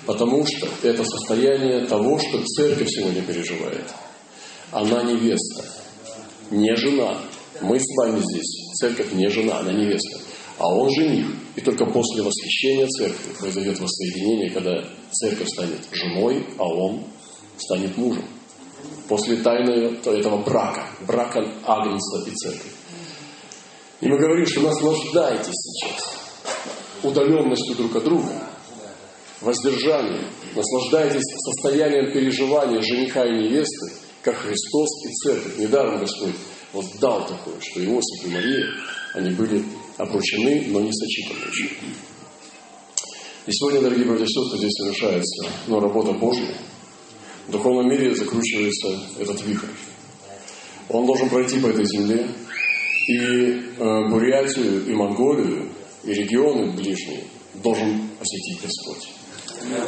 [0.06, 3.86] Потому что это состояние того, что церковь сегодня переживает.
[4.72, 5.66] Она невеста,
[6.52, 7.18] не жена.
[7.62, 8.74] Мы с вами здесь.
[8.80, 10.20] Церковь не жена, она невеста.
[10.58, 11.28] А он жених.
[11.56, 17.06] И только после восхищения церкви произойдет воссоединение, когда церковь станет женой, а он
[17.58, 18.26] станет мужем.
[19.08, 22.72] После тайны этого брака, брака Агнца и церкви.
[24.02, 26.20] И мы говорим, что наслаждайтесь сейчас
[27.04, 28.32] удаленностью друг от друга,
[29.42, 35.58] воздержанием, наслаждайтесь состоянием переживания жениха и невесты, как Христос и Церковь.
[35.58, 36.36] Недаром Господь
[36.74, 38.68] вот дал такое, что Иосиф и Мария,
[39.16, 39.64] они были
[39.98, 41.70] обручены, но не сочетаны еще.
[43.48, 46.54] И сегодня, дорогие братья и сестры, здесь совершается ну, работа Божья.
[47.50, 49.74] В духовном мире закручивается этот вихрь.
[50.88, 52.30] Он должен пройти по этой земле.
[53.08, 55.68] И э, Бурятию, и Монголию,
[56.04, 57.24] и регионы ближние
[57.56, 59.10] должен посетить Господь.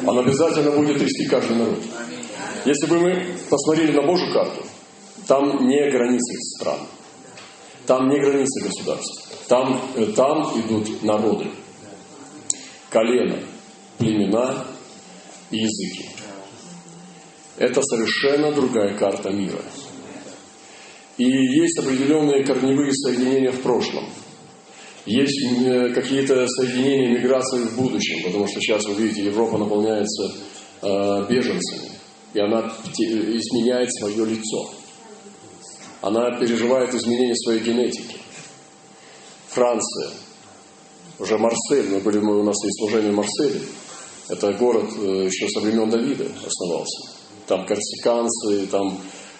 [0.08, 1.78] Он обязательно будет трясти каждый народ.
[2.66, 4.64] Если бы мы посмотрели на Божью карту,
[5.28, 6.80] там не границы стран,
[7.86, 11.52] там не границы государств, там, э, там идут народы,
[12.90, 13.38] колено,
[14.00, 14.66] племена
[15.52, 16.21] и языки.
[17.62, 19.62] Это совершенно другая карта мира.
[21.20, 24.06] И есть определенные корневые соединения в прошлом.
[25.06, 30.32] Есть э, какие-то соединения миграции в будущем, потому что сейчас, вы видите, Европа наполняется
[30.82, 31.92] э, беженцами,
[32.34, 34.72] и она изменяет свое лицо.
[36.02, 38.18] Она переживает изменения своей генетики.
[39.50, 40.10] Франция,
[41.20, 43.62] уже Марсель, мы были, мы, у нас есть служение в Марселе.
[44.30, 47.21] Это город э, еще со времен Давида основался.
[47.52, 48.98] Там корсиканцы, там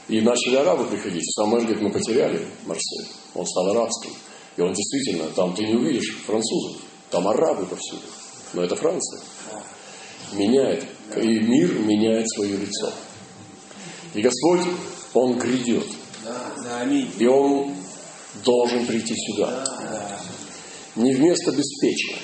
[0.10, 1.24] и начали арабы приходить.
[1.34, 3.08] Самуэль говорит, мы потеряли Марсель.
[3.34, 4.12] Он стал арабским.
[4.58, 6.82] И он действительно, там ты не увидишь французов.
[7.10, 8.02] Там арабы повсюду.
[8.52, 9.22] Но это Франция.
[10.34, 10.86] Меняет.
[11.16, 12.92] И мир меняет свое лицо.
[14.14, 14.68] И Господь,
[15.14, 15.88] Он грядет.
[17.18, 17.74] И Он
[18.44, 19.66] должен прийти сюда.
[20.98, 22.18] Не вместо беспечия,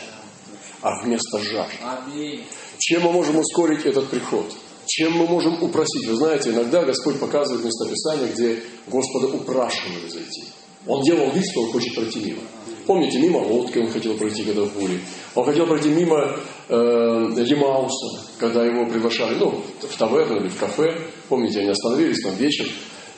[0.82, 2.44] а вместо жажды.
[2.78, 4.54] Чем мы можем ускорить этот приход?
[4.98, 6.08] Чем мы можем упросить?
[6.08, 10.46] Вы знаете, иногда Господь показывает местописание, где Господа упрашивали зайти.
[10.88, 12.42] Он делал вид, что он хочет пройти мимо.
[12.88, 15.00] Помните, мимо лодки он хотел пройти, когда в буре.
[15.36, 21.00] Он хотел пройти мимо э, Емауса, когда его приглашали, ну, в таверну или в кафе.
[21.30, 22.66] Помните, они остановились там вечер.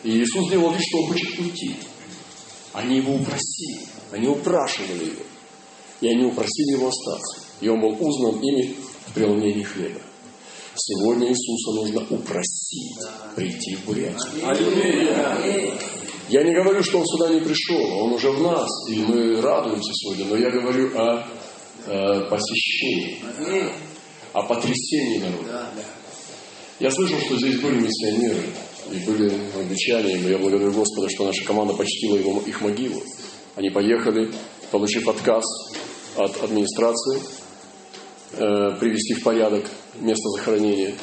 [0.04, 1.76] И Иисус сделал вид, что он хочет уйти.
[2.74, 5.24] Они его упросили, они упрашивали его.
[6.02, 7.48] И они упросили его остаться.
[7.62, 8.76] И он был узнан ими
[9.08, 10.02] в преломлении хлеба.
[10.82, 12.98] Сегодня Иисуса нужно упросить
[13.36, 14.44] прийти в Бурятию.
[16.30, 19.92] Я не говорю, что Он сюда не пришел, Он уже в нас, и мы радуемся
[19.94, 21.28] сегодня, но я говорю о,
[21.88, 23.20] о посещении,
[24.32, 25.70] о потрясении народа.
[26.80, 28.44] Я слышал, что здесь были миссионеры,
[28.90, 33.02] и были англичане, и я благодарю Господа, что наша команда почтила его, их могилу.
[33.56, 34.32] Они поехали,
[34.72, 35.44] получив отказ
[36.16, 37.22] от администрации,
[38.34, 39.66] э, привести в порядок
[40.00, 40.96] место захоронения.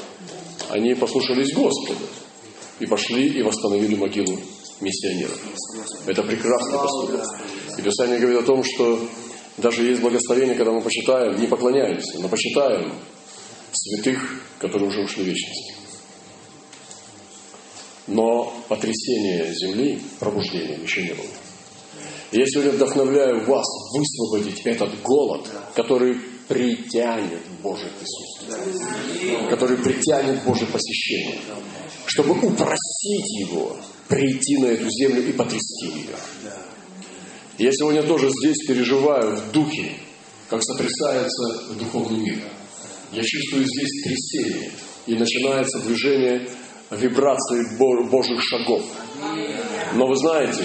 [0.68, 2.00] Они послушались Господа
[2.80, 4.38] и пошли и восстановили могилу
[4.80, 5.38] миссионеров.
[6.06, 7.24] Это прекрасный поступок.
[7.78, 9.00] И Писание говорит о том, что
[9.56, 12.92] даже есть благословение, когда мы почитаем, не поклоняемся, но почитаем
[13.72, 15.74] святых, которые уже ушли в вечность.
[18.06, 21.26] Но потрясение земли пробуждением еще не было.
[22.32, 31.40] Я сегодня вдохновляю вас высвободить этот голод, который притянет Божье присутствие, который притянет Божье посещение,
[32.06, 33.76] чтобы упросить Его
[34.08, 36.16] прийти на эту землю и потрясти ее.
[37.58, 39.92] Я сегодня тоже здесь переживаю в духе,
[40.48, 42.38] как сотрясается духовный мир.
[43.12, 44.70] Я чувствую здесь трясение,
[45.06, 46.48] и начинается движение
[46.90, 48.84] вибрации Божьих шагов.
[49.94, 50.64] Но вы знаете,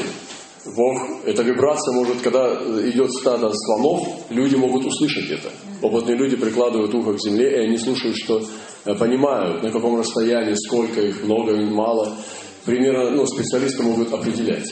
[0.66, 2.54] Бог, эта вибрация может, когда
[2.88, 5.50] идет стадо слонов, люди могут услышать это.
[5.82, 8.44] Опытные люди прикладывают ухо к земле, и они слушают, что
[8.86, 12.16] э, понимают, на каком расстоянии, сколько их, много или мало.
[12.64, 14.72] Примерно, ну, специалисты могут определять.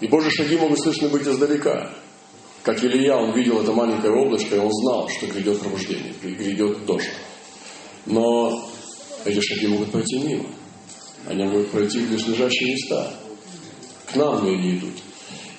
[0.00, 1.90] И Божьи шаги могут слышны быть издалека.
[2.62, 7.10] Как Илья, он видел это маленькое облачко, и он знал, что грядет пробуждение, грядет дождь.
[8.04, 8.68] Но
[9.24, 10.46] эти шаги могут пройти мимо.
[11.26, 13.14] Они могут пройти в лежащие места.
[14.14, 14.94] К нам они идут.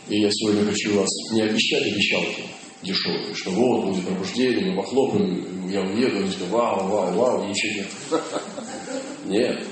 [0.07, 2.43] И я сегодня хочу вас не обещать обещалки
[2.81, 7.81] дешевые, что вот будет пробуждение, мы похлопаем, я уеду, они скажут, вау, вау, вау, ничего
[7.81, 7.87] нет.
[9.25, 9.67] Нет,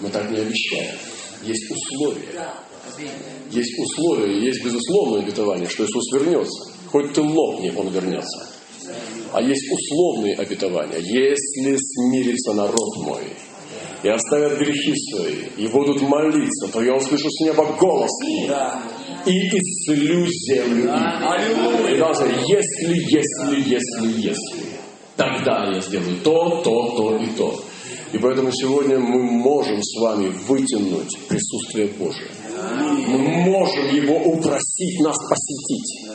[0.00, 0.96] мы так не обещаем.
[1.44, 2.48] Есть условия.
[3.50, 6.72] Есть условия, есть безусловное обетование, что Иисус вернется.
[6.90, 8.48] Хоть ты лопни, Он вернется.
[9.32, 10.98] А есть условные обетования.
[10.98, 13.22] Если смирится народ мой
[14.02, 18.10] и оставят грехи свои, и будут молиться, то я услышу с неба голос
[19.26, 21.90] и исцелю землю их.
[21.90, 24.64] И дальше, если, если, если, если,
[25.16, 27.60] тогда я сделаю то, то, то и то.
[28.12, 32.30] И поэтому сегодня мы можем с вами вытянуть присутствие Божие.
[33.08, 36.08] Мы можем Его упросить нас посетить.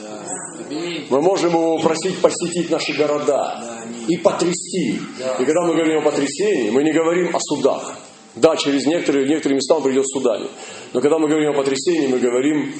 [1.10, 3.81] Мы можем Его упросить посетить наши города
[4.12, 5.00] и потрясти.
[5.39, 7.97] И когда мы говорим о потрясении, мы не говорим о судах.
[8.36, 10.47] Да, через некоторые, некоторые места он придет судами.
[10.91, 12.74] Но когда мы говорим о потрясении, мы говорим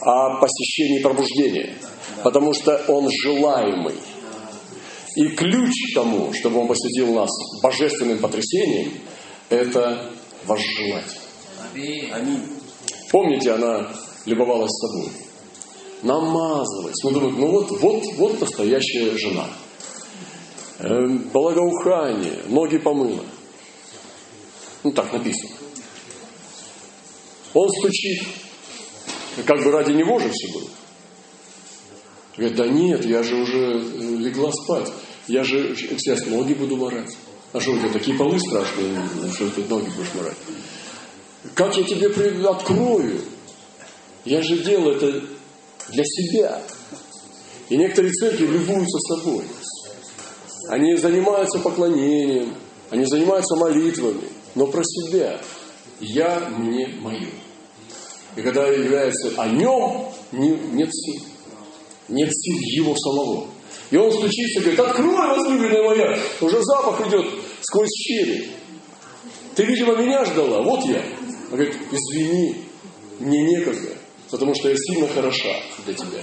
[0.00, 1.74] о посещении пробуждения.
[2.22, 3.96] Потому что он желаемый.
[5.16, 7.30] И ключ к тому, чтобы он посетил нас
[7.62, 8.92] божественным потрясением,
[9.50, 10.10] это
[10.46, 11.18] возжелать.
[11.74, 12.42] Аминь.
[13.10, 13.90] Помните, она
[14.24, 15.10] любовалась собой.
[16.02, 17.02] Намазывалась.
[17.04, 19.48] Мы думаем, ну вот, вот, вот настоящая жена.
[20.78, 23.24] Эм, благоухание, ноги помыла.
[24.84, 25.50] Ну, так написано.
[27.52, 28.22] Он стучит.
[29.44, 30.68] Как бы ради него же все было.
[32.36, 34.92] Говорит, да нет, я же уже э, легла спать.
[35.26, 37.16] Я же сейчас ноги буду морать.
[37.52, 39.02] А что у тебя такие полы страшные,
[39.34, 40.36] что ты ноги будешь морать?
[41.54, 42.08] Как я тебе
[42.48, 43.20] открою?
[44.24, 45.24] Я же делал это
[45.88, 46.62] для себя.
[47.68, 49.44] И некоторые церкви любуются собой.
[50.68, 52.54] Они занимаются поклонением,
[52.90, 55.40] они занимаются молитвами, но про себя.
[56.00, 57.28] Я мне мою.
[58.36, 61.22] И когда является о нем, нет сил.
[62.08, 63.48] Нет сил его самого.
[63.90, 67.26] И он стучится и говорит, открой, возлюбленная моя, уже запах идет
[67.62, 68.50] сквозь щели.
[69.56, 71.02] Ты, видимо, меня ждала, вот я.
[71.50, 72.56] Он говорит, извини,
[73.18, 73.96] мне некогда,
[74.30, 76.22] потому что я сильно хороша для тебя.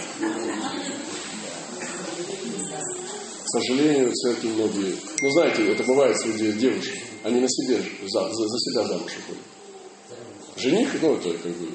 [3.56, 8.60] Сожалению, церкви многие, ну знаете, это бывает среди девушек, они на себе, за, за, за
[8.60, 9.44] себя замуж уходят.
[10.58, 11.68] Жених, ну это как бы,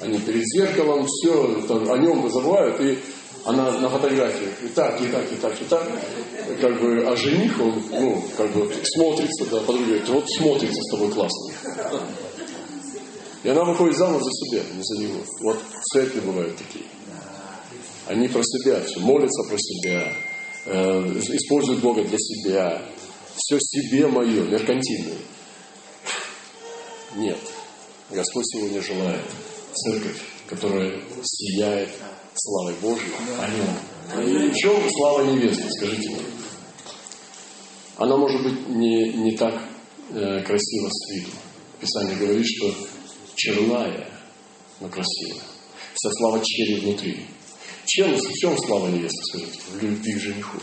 [0.00, 2.98] они перед зеркалом, все, там, о нем забывают, и
[3.44, 5.86] она на фотографиях и так, и так, и так, и так,
[6.58, 10.90] как бы, а жених, он, ну, как бы смотрится, да, подруга говорит, вот смотрится с
[10.90, 11.52] тобой классно.
[13.42, 15.20] И она выходит замуж за себя, не за него.
[15.42, 15.58] Вот
[15.92, 16.86] церкви бывают такие.
[18.06, 20.12] Они про себя все, молятся про себя,
[20.66, 22.82] э, используют Бога для себя.
[23.36, 25.18] Все себе мое, меркантильное.
[27.16, 27.38] Нет.
[28.10, 29.22] Господь сегодня желает
[29.74, 31.90] церковь, которая сияет
[32.34, 34.26] славой Божьей о нем.
[34.28, 36.22] И в чем слава невесты, скажите мне?
[37.96, 39.54] Она может быть не, не так
[40.10, 41.30] э, красива с виду.
[41.80, 42.74] Писание говорит, что
[43.34, 44.08] черная,
[44.80, 45.42] но красивая.
[45.94, 47.26] Вся слава черри внутри.
[47.86, 49.58] Чем, в чем слава невесты, скажите?
[49.72, 50.58] В любви к жениху.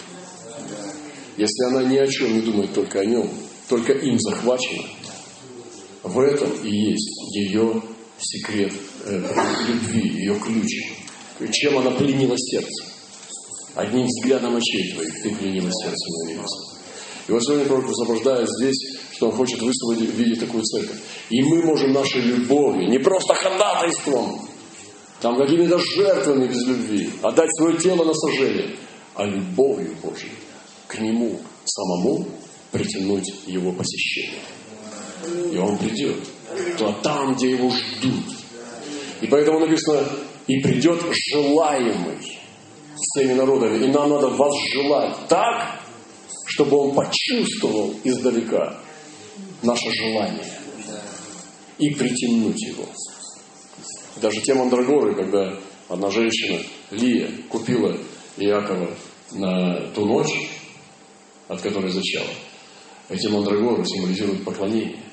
[1.38, 3.30] Если она ни о чем не думает только о нем,
[3.70, 4.84] только им захвачена,
[6.04, 7.82] в этом и есть ее
[8.20, 8.74] секрет
[9.06, 9.22] э,
[9.68, 11.52] любви, ее ключ.
[11.52, 12.86] Чем она пленила сердце.
[13.76, 16.74] Одним взглядом очей твоих ты пленила сердце невеста.
[17.28, 20.98] И вот сегодня пророк освобождает здесь, что он хочет высвободить в виде такую церковь.
[21.30, 24.48] И мы можем нашей любовью, не просто ходатайством,
[25.24, 28.76] там какими-то жертвами без любви, отдать свое тело на сожжение,
[29.16, 30.34] а любовью Божьей
[30.88, 32.28] к Нему самому
[32.72, 34.42] притянуть Его посещение.
[35.50, 36.18] И Он придет.
[36.78, 38.36] То там, где Его ждут.
[39.22, 40.06] И поэтому написано,
[40.48, 42.18] и придет желаемый
[42.98, 43.86] всеми народами.
[43.86, 45.80] И нам надо вас желать так,
[46.48, 48.78] чтобы он почувствовал издалека
[49.62, 50.46] наше желание
[51.78, 52.86] и притянуть его.
[54.24, 55.60] Даже те мандрагоры, когда
[55.90, 56.58] одна женщина,
[56.92, 57.94] Лия, купила
[58.38, 58.90] Иакова
[59.34, 60.50] на ту ночь,
[61.50, 62.30] от которой зачала,
[63.10, 65.04] эти мандрагоры символизируют поклонение.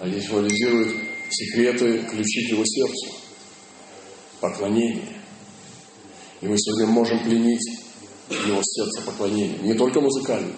[0.00, 0.96] Они символизируют
[1.30, 3.12] секреты, ключи к его сердцу.
[4.40, 5.22] Поклонение.
[6.40, 7.84] И мы сегодня можем пленить
[8.30, 9.64] его сердце поклонением.
[9.64, 10.56] Не только музыкальным,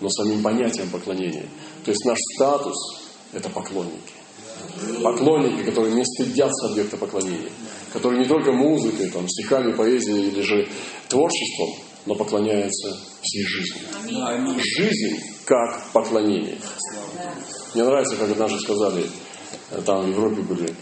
[0.00, 1.48] но самим понятием поклонения.
[1.86, 2.76] То есть наш статус–
[3.32, 4.17] это поклонники.
[5.02, 7.50] Поклонники, которые не стыдятся объекта поклонения.
[7.92, 10.68] Которые не только музыкой, там, стихами, поэзией или же
[11.08, 11.68] творчеством,
[12.06, 13.84] но поклоняются всей жизнью.
[14.76, 16.58] Жизнь как поклонение.
[17.74, 19.06] Мне нравится, как однажды сказали,
[19.84, 20.74] там в Европе были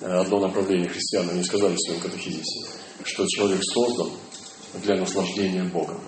[0.00, 2.66] э, одно направление христиан, они сказали в своем катехизисе,
[3.04, 4.10] что человек создан
[4.82, 6.00] для наслаждения Богом.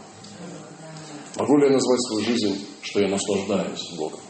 [1.37, 4.21] Могу ли я назвать свою жизнь, что я наслаждаюсь Богом?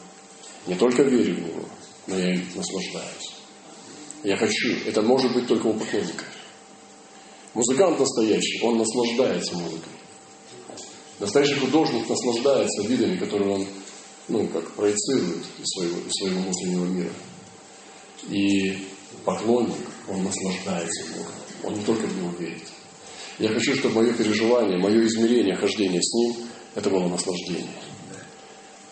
[0.66, 1.64] Не только верю в Него,
[2.06, 3.32] но я им наслаждаюсь.
[4.22, 4.68] Я хочу.
[4.86, 6.24] Это может быть только у поклонника.
[7.54, 9.92] Музыкант настоящий, он наслаждается музыкой.
[11.18, 13.66] Настоящий художник наслаждается видами, которые он,
[14.28, 17.12] ну, как проецирует из своего, из своего внутреннего мира.
[18.28, 18.86] И
[19.24, 19.76] поклонник,
[20.08, 21.32] он наслаждается Богом.
[21.62, 22.64] Он не только в него верит.
[23.38, 27.66] Я хочу, чтобы мое переживание, мое измерение хождения с Ним, это было наслаждение.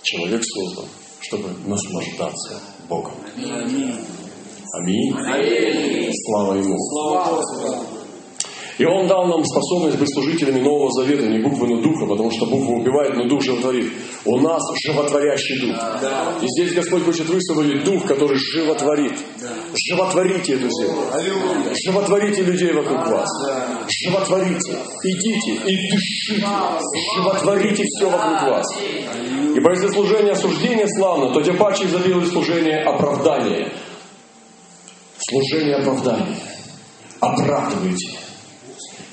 [0.02, 0.88] Человек создан,
[1.20, 3.12] чтобы наслаждаться Богом.
[3.36, 3.98] Аминь.
[4.72, 6.10] Аминь.
[6.26, 6.76] Слава Ему.
[6.78, 7.93] Слава Господу.
[8.78, 12.46] И Он дал нам способность быть служителями Нового Завета, не буквы, но духа, потому что
[12.46, 13.92] буква убивает, но дух животворит.
[14.24, 15.76] У нас животворящий дух.
[16.02, 16.34] Да.
[16.42, 19.16] И здесь Господь хочет высвободить дух, который животворит.
[19.88, 21.02] Животворите эту землю.
[21.12, 21.72] Аллилуйя.
[21.84, 23.28] Животворите людей вокруг вас.
[23.88, 24.76] Животворите.
[25.04, 26.46] Идите и дышите.
[27.16, 28.66] Животворите все вокруг вас.
[29.54, 33.72] Ибо если служение осуждения славно, то тем паче изобилует служение оправдания.
[35.18, 36.38] Служение оправдания.
[37.20, 38.23] Оправдывайте.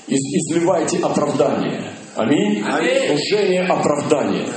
[0.06, 1.92] Из- изливайте оправдание.
[2.16, 2.62] Аминь.
[2.66, 3.06] Аминь.
[3.08, 4.48] Служение оправдания.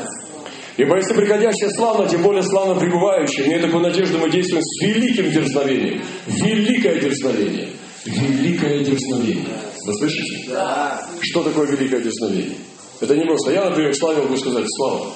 [0.77, 5.31] Ибо если приходящее славно, тем более славно пребывающее, имея такую надежду, мы действуем с великим
[5.31, 6.03] дерзновением.
[6.27, 7.69] Великое дерзновение.
[8.05, 9.45] Великое дерзновение.
[9.85, 10.49] Вы слышите?
[10.49, 11.07] Да.
[11.21, 12.57] Что такое великое дерзновение?
[12.99, 13.51] Это не просто.
[13.51, 15.07] Я, например, Славе могу сказать, Слава,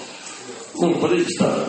[0.75, 1.67] ну, подойди сюда.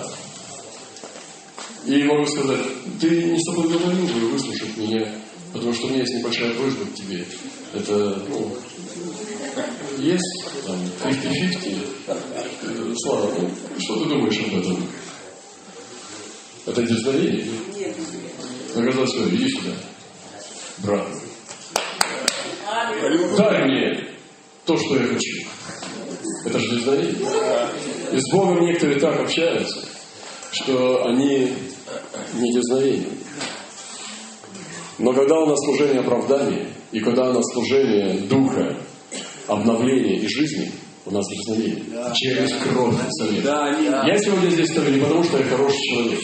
[1.86, 2.60] И могу сказать,
[3.00, 5.08] ты не соблаговолил бы выслушать меня,
[5.52, 7.24] потому что у меня есть небольшая просьба к тебе.
[7.74, 8.56] Это, ну,
[9.98, 11.86] есть там 50-50.
[12.06, 14.86] Э, Слава, ну, что ты думаешь об этом?
[16.66, 17.46] Это дерзновение?
[18.74, 19.72] Ну, когда все, иди сюда.
[20.78, 21.08] Брат,
[23.36, 24.08] дай мне
[24.64, 25.48] то, что я хочу.
[26.46, 27.16] Это же дерзновение.
[28.12, 29.80] И с Богом некоторые так общаются,
[30.52, 31.52] что они
[32.34, 33.08] не дерзновение.
[35.00, 38.76] Но когда у нас служение оправдания, и когда у нас служение духа,
[39.46, 40.70] обновления и жизни,
[41.06, 41.84] у нас дерзновение.
[42.14, 43.42] Через кровь совета.
[43.42, 43.90] Да, аминь.
[43.90, 46.20] Я сегодня здесь стою не потому, что я хороший человек,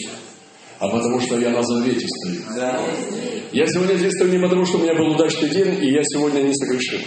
[0.77, 2.41] а потому что я на завете стою.
[2.55, 2.79] Да.
[3.51, 6.41] Я сегодня здесь стою не потому, что у меня был удачный день, и я сегодня
[6.41, 6.99] не согрешил.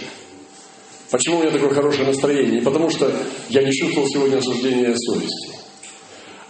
[1.09, 2.59] Почему у меня такое хорошее настроение?
[2.59, 3.13] Не потому, что
[3.49, 5.60] я не чувствовал сегодня осуждения совести,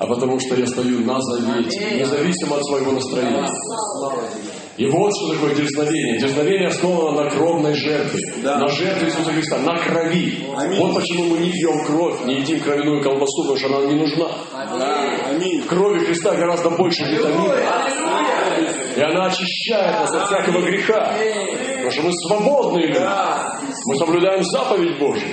[0.01, 3.47] а потому что я стою на завете, независимо от своего настроения.
[4.77, 6.17] И вот что такое дерзновение.
[6.17, 8.19] Дерзновение основано на кровной жертве.
[8.41, 8.57] Да.
[8.57, 10.43] На жертве Иисуса Христа, на крови.
[10.57, 10.81] Аминь.
[10.81, 14.27] Вот почему мы не пьем кровь, не едим кровяную колбасу, потому что она не нужна.
[15.29, 15.61] Аминь.
[15.61, 17.59] В крови Христа гораздо больше витаминов.
[18.97, 21.13] И она очищает нас от всякого греха.
[21.75, 23.08] Потому что мы свободные люди.
[23.85, 25.29] Мы соблюдаем заповедь Божью.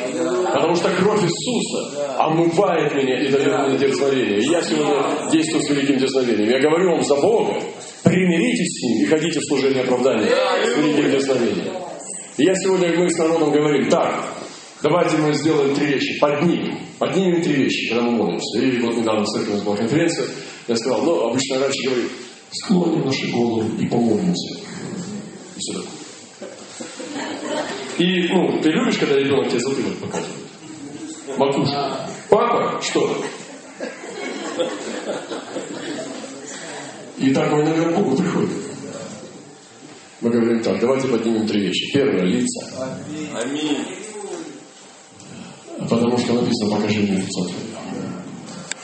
[0.52, 4.38] Потому что кровь Иисуса омывает меня и дает мне дерзновение.
[4.40, 6.48] И я сегодня действую с великим дерзновением.
[6.48, 7.54] Я говорю вам за Бога.
[8.04, 11.74] Примиритесь с Ним и ходите в служение оправдания с великим дерзновением.
[12.36, 14.24] И я сегодня, мы с народом говорим, так,
[14.82, 16.18] давайте мы сделаем три вещи.
[16.20, 16.78] Поднимем.
[16.98, 18.58] Поднимем три вещи, когда мы молимся.
[18.60, 20.26] И вот недавно в церкви у нас была конференция.
[20.68, 22.08] Я сказал, ну, обычно раньше говорю,
[22.52, 24.58] склоним наши головы и помолимся.
[25.56, 26.07] И все такое.
[27.98, 30.36] И, ну, ты любишь, когда ребенок тебе затылок показывает?
[31.36, 31.76] Макушку.
[32.28, 33.24] Папа, что?
[37.18, 38.50] И такое, наверное, Богу приходит.
[40.20, 41.92] Мы говорим так, давайте поднимем три вещи.
[41.92, 42.98] Первое, лица.
[43.34, 43.78] Аминь.
[45.78, 47.54] Потому что написано, покажи мне лицо твое.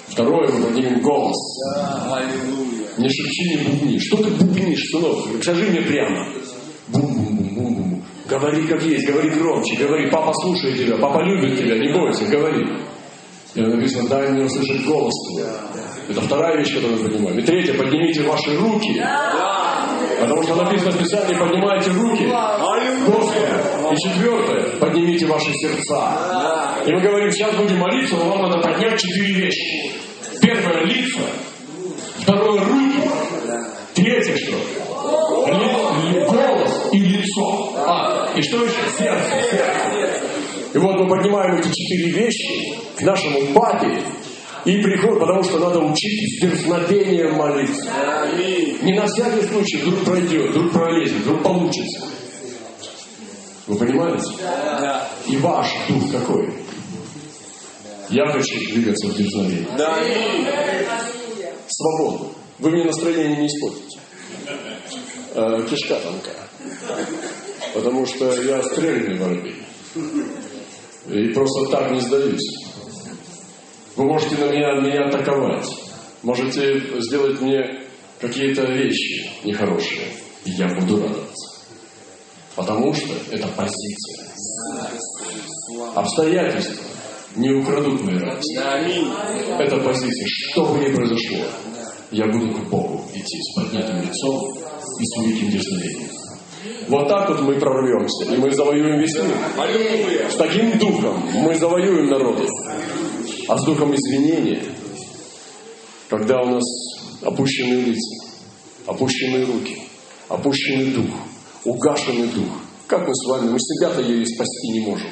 [0.09, 1.37] Второе, мы поднимем голос.
[1.77, 2.89] Аллилуйя.
[2.99, 3.99] Не шепчи, не бубни.
[3.99, 5.43] Что ты бубнишь, сынок?
[5.43, 6.29] Скажи мне прямо.
[8.45, 10.11] Говори как есть, говори громче, говори.
[10.11, 12.67] Папа слушает тебя, папа любит тебя, не бойся, говори.
[13.55, 15.47] И написано, дай мне услышать голос твой.
[16.11, 17.39] Это вторая вещь, которую мы поднимаем.
[17.39, 19.03] И третье, поднимите ваши руки.
[20.21, 22.25] Потому что написано в Писании, поднимайте руки.
[23.93, 26.77] И четвертое, поднимите ваши сердца.
[26.87, 29.91] И мы говорим, сейчас будем молиться, но вам надо поднять четыре вещи.
[30.43, 31.21] Первое, лица.
[32.19, 33.09] Второе, руки.
[33.95, 34.57] Третье, что?
[36.27, 37.73] Голос и лицо.
[37.87, 38.75] А, и что еще?
[38.99, 40.23] Сердце, сердце.
[40.75, 44.03] И вот мы поднимаем эти четыре вещи к нашему папе
[44.65, 47.91] и приходим, потому что надо учить с дерзновением молиться.
[48.83, 52.07] Не на всякий случай вдруг пройдет, вдруг пролезет, вдруг получится.
[53.67, 54.33] Вы понимаете?
[54.41, 55.09] Да.
[55.27, 56.53] И ваш дух какой?
[58.11, 59.69] Я хочу двигаться в дерзновении.
[59.79, 59.97] Да.
[61.69, 62.33] Свободу.
[62.59, 63.99] Вы мне настроение не испортите.
[65.35, 66.37] Э, кишка тонкая.
[67.75, 69.57] Потому что я стрельный воробей.
[71.09, 72.65] И просто так не сдаюсь.
[73.97, 75.69] Вы можете на меня, меня атаковать.
[76.23, 77.81] Можете сделать мне
[78.21, 80.07] какие-то вещи нехорошие.
[80.45, 81.61] И я буду радоваться.
[82.55, 84.29] Потому что это позиция.
[85.95, 86.85] Обстоятельства
[87.37, 88.57] не украдут моей радости.
[89.59, 90.27] Это позиция.
[90.29, 91.45] Что бы ни произошло,
[92.13, 96.24] я буду к Богу идти с поднятым лицом и с великим дерзновением.
[96.89, 100.31] Вот так вот мы прорвемся, и мы завоюем весь мир.
[100.31, 102.47] С таким духом мы завоюем народы.
[103.49, 104.63] А с духом извинения,
[106.09, 106.63] когда у нас
[107.23, 108.27] опущенные лица,
[108.87, 109.83] опущенные руки,
[110.29, 111.11] опущенный дух,
[111.65, 112.49] угашенный дух,
[112.87, 115.09] как мы с вами, мы себя-то еле спасти не можем.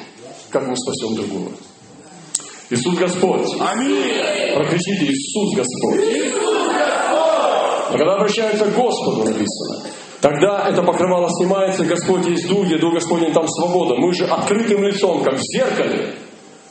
[0.49, 1.51] Как мы спасем другого?
[2.69, 3.49] Иисус Господь.
[3.59, 4.13] Аминь.
[4.55, 5.99] Прокричите Иисус Господь.
[7.89, 9.83] А когда обращаются к Господу, написано,
[10.23, 13.95] тогда это покрывало снимается, Господь есть Дух, и Дух Господень там свобода.
[13.95, 16.15] Мы же открытым лицом, как в зеркале.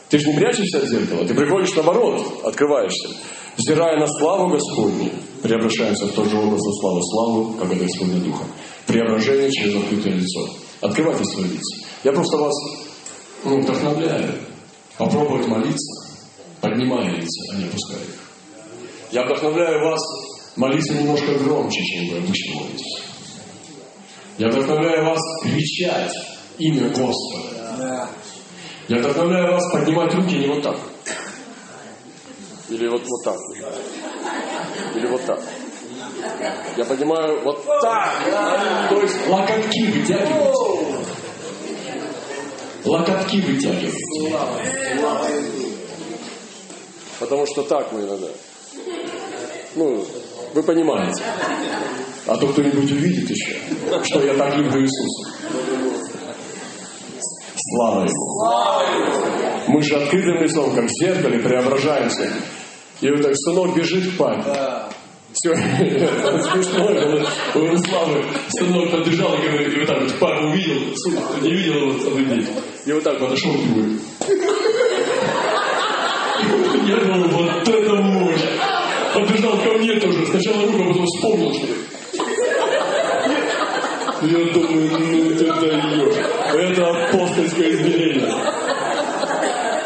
[0.09, 3.09] Ты же не прячешься от зеркала, ты приходишь наоборот, открываешься.
[3.55, 5.11] Взирая на славу Господню,
[5.43, 8.43] преображаемся в тот же образ и славу, славу, как это Господня Духа.
[8.87, 10.49] Преображение через открытое лицо.
[10.81, 11.87] Открывайте свои лица.
[12.03, 12.53] Я просто вас
[13.43, 14.33] ну, вдохновляю
[14.97, 16.15] попробовать молиться,
[16.59, 18.19] поднимая лица, а не опуская их.
[19.11, 20.01] Я вдохновляю вас
[20.55, 23.12] молиться немножко громче, чем вы обычно молитесь.
[24.37, 26.11] Я вдохновляю вас кричать
[26.57, 27.75] имя Господа.
[27.77, 28.09] Да.
[28.87, 30.77] Я вдохновляю вас поднимать руки не вот так.
[32.69, 33.37] Или вот, вот так.
[34.95, 35.39] Или вот так.
[36.77, 38.89] Я поднимаю вот так.
[38.89, 41.05] То есть локотки вытягивайте.
[42.85, 43.97] Локотки вытягивайте.
[47.19, 48.27] Потому что так мы иногда.
[49.75, 50.05] Ну,
[50.53, 51.23] вы понимаете.
[52.25, 53.55] А то кто-нибудь увидит еще,
[54.03, 55.31] что я так люблю Иисуса.
[57.55, 59.73] Слава Ему.
[59.73, 60.37] Мы же открытым
[60.75, 62.29] как в зеркале, преображаемся.
[63.01, 64.51] И вот так сынок бежит к папе.
[65.33, 67.25] Все, смешно было.
[67.55, 67.77] У
[68.49, 72.25] сынок подбежал и говорит, и вот так вот папа увидел, сын не видел его целый
[72.25, 72.47] день.
[72.85, 73.99] И вот так подошел к нему.
[76.85, 78.41] Я думаю, вот это мощь.
[79.13, 80.25] Подбежал ко мне тоже.
[80.25, 81.73] Сначала руку, а потом вспомнил, что ли.
[84.23, 86.15] Я думаю, ну ты даешь.
[86.53, 88.31] Это апостольское измерение.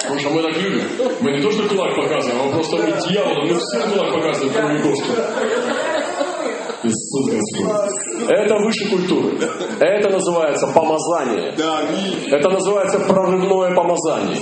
[0.02, 0.84] Потому что мы так любим.
[1.20, 4.80] Мы не то, что кулак показываем, а просто мы дьяволу, мы все кулак показываем, кроме
[4.80, 5.24] Господа.
[6.84, 8.17] Иисус Господь.
[8.28, 9.38] Это выше культуры.
[9.80, 11.54] Это называется помазание.
[12.30, 14.38] Это называется прорывное помазание.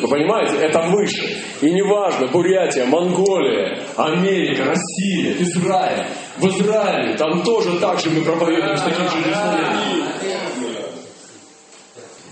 [0.00, 0.56] Вы понимаете?
[0.58, 1.36] Это выше.
[1.60, 6.06] И неважно, Бурятия, Монголия, Америка, Россия, Израиль.
[6.38, 10.06] В Израиле там тоже так же мы проповедуем с таким же дерзновением.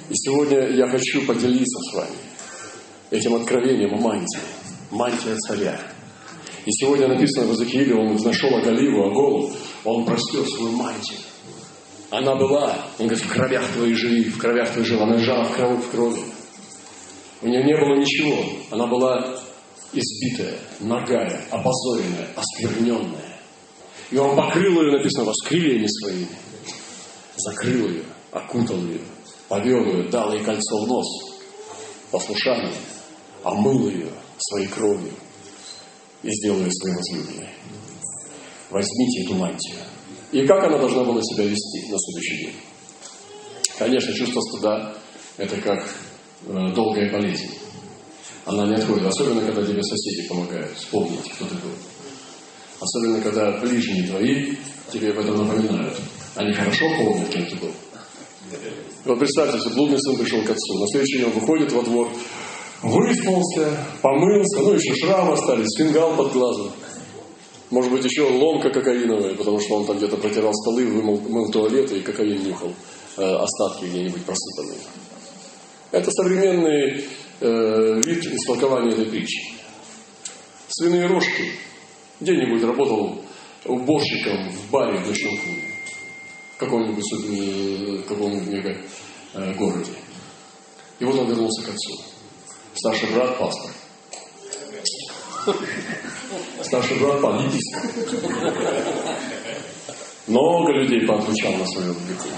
[0.08, 2.16] И сегодня я хочу поделиться с вами
[3.10, 4.40] этим откровением о мантии.
[4.90, 5.78] Мантия царя.
[6.64, 9.52] И сегодня написано в Иезекииле, он нашел Агаливу, Аголу,
[9.84, 11.18] он простер свою мантию.
[12.10, 15.56] Она была, он говорит, в кровях твоих живи, в кровях твоих жила, она лежала в
[15.56, 16.20] крови, в крови.
[17.40, 19.40] У нее не было ничего, она была
[19.92, 23.40] избитая, ногая, опозоренная, оскверненная.
[24.10, 26.28] И он покрыл ее, написано, воскрыльями своими,
[27.38, 29.00] закрыл ее, окутал ее,
[29.48, 31.06] повел ее, дал ей кольцо в нос,
[32.12, 32.74] послушание,
[33.42, 35.12] омыл ее своей кровью
[36.22, 37.48] и сделал ее своей возлюбленной.
[38.70, 39.76] Возьмите эту мантию.
[40.32, 42.54] И как она должна была себя вести на следующий день?
[43.78, 44.94] Конечно, чувство стыда–
[45.36, 45.84] это как
[46.46, 47.50] э, долгая болезнь.
[48.44, 51.70] Она не отходит, особенно когда тебе соседи помогают вспомнить, кто ты был.
[52.80, 54.56] Особенно, когда ближние твои
[54.92, 55.96] тебе об этом напоминают.
[56.34, 57.70] Они хорошо помнят, кем ты был.
[59.04, 62.08] Вот представьте, если блудный сын пришел к отцу, на следующий день он выходит во двор,
[62.82, 66.72] выспался, помылся, ну еще шрамы остались, фингал под глазом.
[67.70, 71.98] Может быть, еще ломка кокаиновая, потому что он там где-то протирал столы, вымыл мыл туалеты
[71.98, 72.72] и кокаин нюхал.
[73.16, 74.78] Э, остатки где-нибудь просыпанные.
[75.90, 77.04] Это современный
[77.40, 79.54] э, вид истолкования этой притчи.
[80.68, 81.52] Свиные рожки.
[82.20, 83.22] Где-нибудь работал
[83.64, 85.62] уборщиком в баре в ночном клубе.
[86.56, 88.76] В каком-нибудь, э, каком-нибудь мега
[89.34, 89.92] э, городе.
[90.98, 92.11] И вот он вернулся к отцу.
[92.74, 93.70] Старший брат пастор.
[96.62, 97.82] Старший брат пан епископ.
[100.26, 102.28] Много людей поотвечал на своем веку.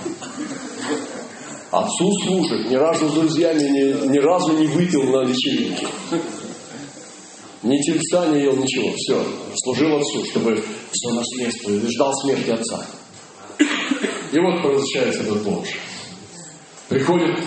[1.71, 5.87] Отцу служит, ни разу с друзьями ни, ни разу не выпил на вечеринке.
[7.63, 8.93] Ни тельца не ел, ничего.
[8.97, 9.25] Все.
[9.57, 10.63] Служил отцу, чтобы
[10.93, 11.71] все наследство.
[11.71, 12.87] И ждал смерти отца.
[14.33, 15.69] И вот возвращается этот бомж.
[16.89, 17.39] Приходит,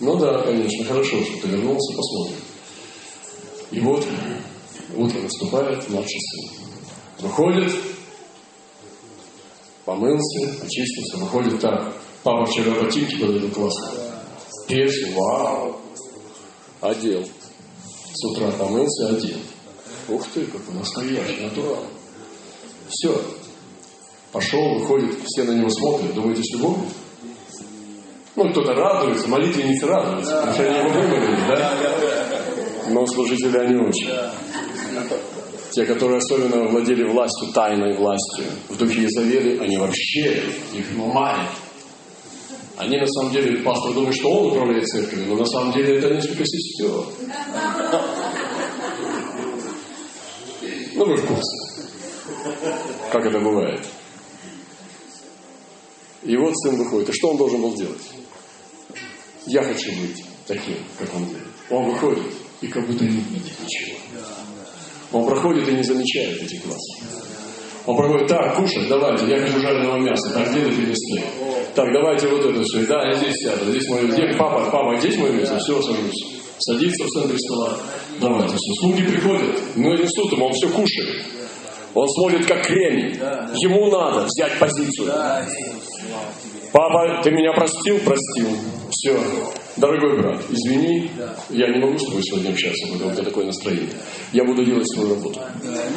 [0.00, 2.36] ну да, конечно, хорошо, что ты вернулся, посмотрим.
[3.70, 4.06] И вот
[4.96, 6.58] утро наступает, младший сын.
[7.20, 7.72] Выходит,
[9.84, 11.94] помылся, очистился, выходит так.
[12.22, 13.92] Папа вчера ботинки подарил классно.
[14.66, 15.76] Перси, вау.
[16.80, 17.24] Одел.
[18.14, 19.38] С утра помылся, одел.
[20.08, 21.84] Ух ты, какой настоящий, натурал.
[22.88, 23.20] Все.
[24.32, 26.14] Пошел, выходит, все на него смотрят.
[26.14, 26.86] Думаете, с любовью?
[28.36, 31.72] Ну, кто-то радуется, молитвенницы радуются, потому что они его вымолили, да?
[32.90, 34.10] Но служители они очень.
[35.70, 41.48] Те, которые особенно владели властью, тайной властью, в духе Изавели, они вообще их мамали.
[42.76, 46.12] Они на самом деле, пастор думает, что он управляет церковью, но на самом деле это
[46.12, 47.04] несколько сестер.
[50.94, 51.56] Ну, вы в курсе,
[53.12, 53.80] как это бывает.
[56.24, 57.10] И вот сын выходит.
[57.10, 58.00] И что он должен был делать?
[59.46, 61.46] Я хочу быть таким, как он делает.
[61.70, 63.98] Он выходит и как будто не видит ничего.
[65.12, 66.80] Он проходит и не замечает этих глаз.
[67.86, 71.22] Он проходит, так, кушать, давайте, я хочу жареного мяса, так, где это принесли?
[71.74, 75.18] Так, давайте вот это все, да, я здесь сяду, здесь мое, где, папа, папа, здесь
[75.18, 76.40] мое место, все, сажусь.
[76.58, 77.76] Садится в центре стола,
[78.20, 78.72] давайте все.
[78.80, 81.26] Слуги приходят, ну и несут ему, он все кушает.
[81.94, 83.14] Он смотрит как кремень.
[83.60, 85.12] Ему надо взять позицию.
[86.72, 87.98] Папа, ты меня простил?
[88.00, 88.48] Простил.
[89.04, 89.20] Все.
[89.76, 91.10] Дорогой брат, извини,
[91.50, 93.90] я не могу с тобой сегодня общаться, потому что такое настроение.
[94.32, 95.40] Я буду делать свою работу.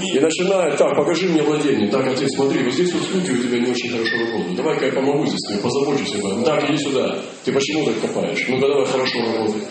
[0.01, 1.89] И начинает, так, покажи мне владение.
[1.89, 4.57] Так, отец, смотри, вот здесь вот слуги у тебя не очень хорошо работают.
[4.57, 6.43] Давай-ка я помогу здесь тебе, позабочусь об этом.
[6.43, 7.15] Так, иди сюда.
[7.45, 8.45] Ты почему так копаешь?
[8.49, 9.61] Ну-ка давай хорошо работай.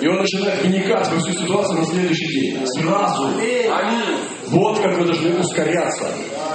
[0.00, 2.66] И он начинает вникать во всю ситуацию на следующий день.
[2.78, 3.28] Сразу.
[4.46, 6.08] Вот как вы должны ускоряться.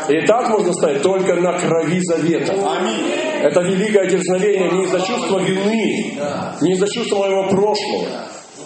[0.10, 3.31] И так можно стать только на крови завета.
[3.44, 6.14] Это великое дерзновение не из-за чувства вины,
[6.62, 8.08] не из-за чувства моего прошлого,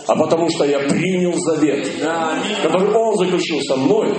[0.07, 1.89] а потому что я принял завет,
[2.63, 4.13] который Он заключил со мной.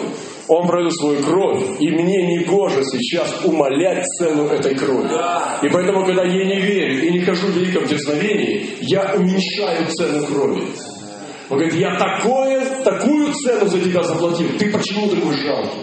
[0.48, 5.11] Он пролил свою кровь, и мне не гоже сейчас умолять цену этой крови.
[5.62, 10.24] И поэтому, когда я не верю и не хожу в великом дерзновении, я уменьшаю цену
[10.24, 10.62] крови.
[11.50, 15.82] Он говорит, я такое, такую цену за тебя заплатил, ты почему такой жалкий?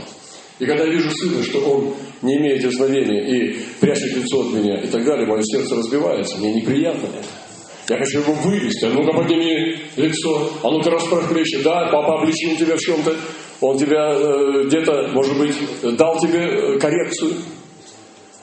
[0.59, 1.93] И когда я вижу сына, что он
[2.23, 6.53] не имеет дерзновения и прячет лицо от меня и так далее, мое сердце разбивается, мне
[6.53, 7.27] неприятно это.
[7.89, 8.85] Я хочу его вывести.
[8.85, 10.49] А ну-ка подними лицо.
[10.63, 11.61] А ну-ка расправь плечи.
[11.63, 13.13] Да, папа обличил тебя в чем-то.
[13.61, 15.55] Он тебя э, где-то, может быть,
[15.97, 17.33] дал тебе э, коррекцию.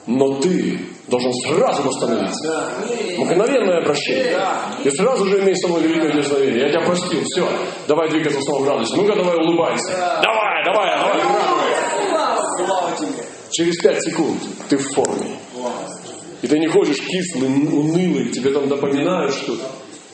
[0.07, 2.73] Но ты должен сразу восстановиться.
[3.17, 4.37] Мгновенное обращение.
[4.83, 6.61] И сразу же имей со мной великое дерзновение.
[6.61, 7.21] Я тебя простил.
[7.23, 7.47] Все.
[7.87, 8.95] Давай двигаться в самом градусе.
[8.95, 9.91] Ну-ка давай улыбайся.
[10.23, 11.30] Давай, давай, давай.
[13.51, 15.37] Через пять секунд ты в форме.
[16.41, 19.69] И ты не ходишь кислый, унылый, тебе там напоминают что-то.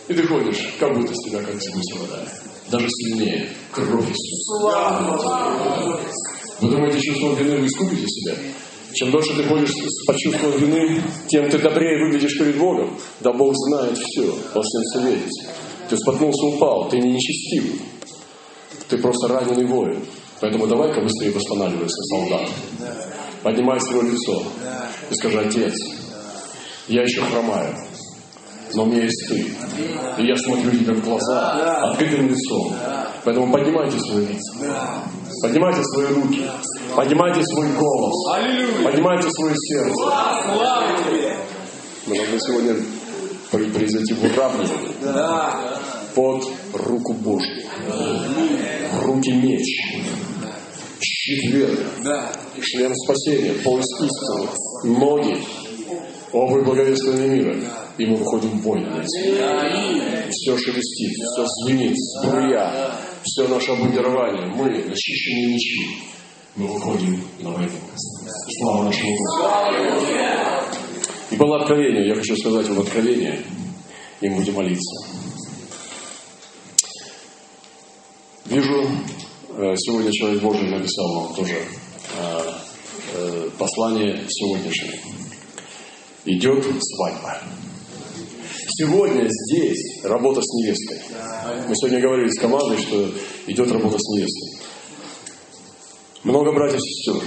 [0.07, 2.23] И ты ходишь, как будто с тебя как гуся вода.
[2.69, 3.49] Даже сильнее.
[3.71, 4.67] Кровь Иисуса.
[6.59, 8.33] Вы думаете, чувством вины вы искупите себя?
[8.93, 12.97] Чем дольше ты ходишь с почувством вины, тем ты добрее выглядишь перед Богом.
[13.19, 15.29] Да Бог знает все, во всем совете.
[15.89, 17.79] Ты споткнулся, упал, ты не нечестивый.
[18.89, 20.03] Ты просто раненый воин.
[20.39, 22.49] Поэтому давай-ка быстрее восстанавливайся, солдат.
[23.43, 24.43] Поднимай свое лицо
[25.09, 25.73] и скажи, Отец,
[26.87, 27.73] я еще хромаю.
[28.73, 29.45] но у меня есть ты.
[30.21, 32.73] И я смотрю тебе в глаза, открытым лицом.
[33.23, 35.01] Поэтому поднимайте свои лица.
[35.41, 36.45] Поднимайте свои руки.
[36.95, 38.15] Поднимайте свой голос.
[38.83, 40.03] Поднимайте свое сердце.
[42.07, 42.75] Мы должны сегодня
[43.51, 45.79] произойти в уравнивании Да.
[46.15, 47.63] под руку Божью.
[48.91, 49.65] В руки меч.
[50.99, 51.77] Щит веры.
[52.03, 52.31] Да.
[52.61, 55.37] член спасения, пояс истины, ноги,
[56.31, 57.55] обувь благовествования мира.
[57.97, 60.29] И мы выходим в эти.
[60.29, 64.45] Все шелестит, все звенит, струя, все наше обмундирование.
[64.47, 65.97] Мы, начищенные мечи,
[66.55, 67.71] мы выходим на войну.
[68.59, 70.07] Слава нашему Богу.
[71.29, 73.43] И было откровение, я хочу сказать вам откровение,
[74.21, 75.07] и будем молиться.
[78.45, 78.87] Вижу,
[79.57, 82.41] сегодня человек Божий написал вам тоже э,
[83.15, 84.99] э, послание сегодняшнее.
[86.25, 87.39] Идет свадьба.
[88.69, 90.99] Сегодня здесь работа с невестой.
[91.67, 93.09] Мы сегодня говорили с командой, что
[93.47, 94.59] идет работа с невестой.
[96.23, 97.23] Много братьев и сестер.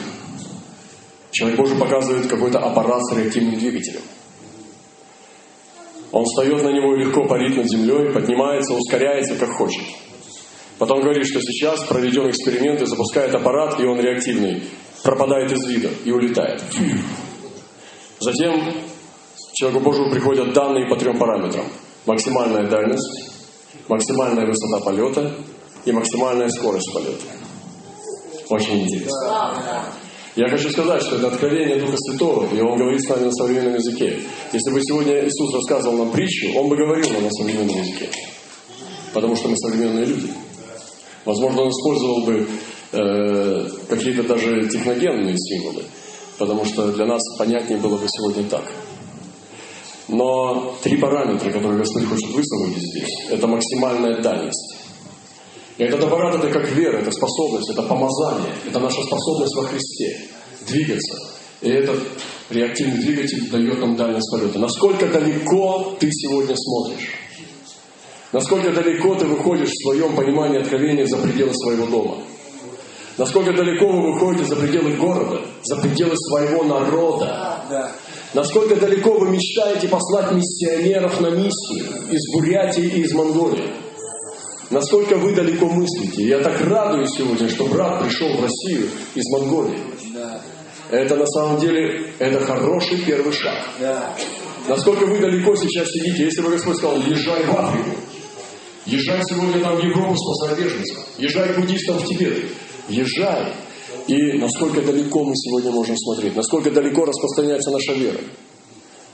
[1.32, 4.02] Человек Божий показывает какой-то аппарат с реактивным двигателем.
[6.12, 9.82] Он встает на него легко парит над землей, поднимается, ускоряется, как хочет.
[10.80, 14.62] Потом говорит, что сейчас проведен эксперимент и запускает аппарат, и он реактивный,
[15.02, 16.62] пропадает из вида и улетает.
[18.18, 18.72] Затем
[19.52, 21.66] человеку Божьему приходят данные по трем параметрам.
[22.06, 23.30] Максимальная дальность,
[23.88, 25.34] максимальная высота полета
[25.84, 27.26] и максимальная скорость полета.
[28.48, 29.84] Очень интересно.
[30.34, 33.74] Я хочу сказать, что это откровение Духа Святого, и Он говорит с нами на современном
[33.74, 34.22] языке.
[34.54, 38.08] Если бы сегодня Иисус рассказывал нам притчу, Он бы говорил нам на современном языке.
[39.12, 40.30] Потому что мы современные люди.
[41.24, 42.48] Возможно, Он использовал бы
[42.92, 45.84] э, какие-то даже техногенные символы,
[46.38, 48.64] потому что для нас понятнее было бы сегодня так.
[50.08, 54.76] Но три параметра, которые Господь хочет высвободить здесь, это максимальная дальность.
[55.78, 60.28] И этот аппарат это как вера, это способность, это помазание, это наша способность во Христе
[60.66, 61.16] двигаться.
[61.60, 62.00] И этот
[62.50, 64.58] реактивный двигатель дает нам дальность полета.
[64.58, 67.19] Насколько далеко ты сегодня смотришь?
[68.32, 72.18] Насколько далеко ты выходишь в своем понимании откровения за пределы своего дома?
[73.18, 77.64] Насколько далеко вы выходите за пределы города, за пределы своего народа?
[77.68, 77.92] Да.
[78.32, 83.68] Насколько далеко вы мечтаете послать миссионеров на миссию из Бурятии и из Монголии?
[84.70, 86.28] Насколько вы далеко мыслите?
[86.28, 89.80] Я так радуюсь сегодня, что брат пришел в Россию из Монголии.
[90.90, 93.58] Это на самом деле, это хороший первый шаг.
[94.68, 97.96] Насколько вы далеко сейчас сидите, если бы Господь сказал, езжай в Африку,
[98.86, 102.44] езжай сегодня там в Европу спасать беженцев, езжай буддистам в Тибет,
[102.88, 103.54] езжай.
[104.06, 108.18] И насколько далеко мы сегодня можем смотреть, насколько далеко распространяется наша вера,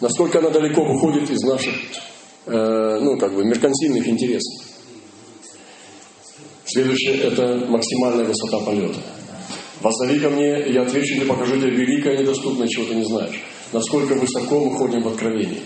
[0.01, 1.75] насколько она далеко выходит из наших,
[2.47, 4.67] э, ну, как бы, меркантильных интересов.
[6.65, 8.99] Следующее– это максимальная высота полета.
[9.81, 13.43] Воззови ко мне, я отвечу тебе, покажу тебе великое, недоступное, чего ты не знаешь.
[13.73, 15.63] Насколько высоко мы ходим в откровении.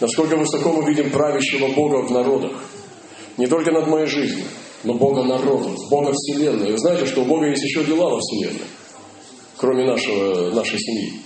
[0.00, 2.52] Насколько высоко мы видим правящего Бога в народах.
[3.36, 4.44] Не только над моей жизнью,
[4.84, 6.68] но Бога народов, Бога Вселенной.
[6.68, 8.66] И вы знаете, что у Бога есть еще дела во Вселенной,
[9.56, 11.20] кроме нашего, нашей семьи.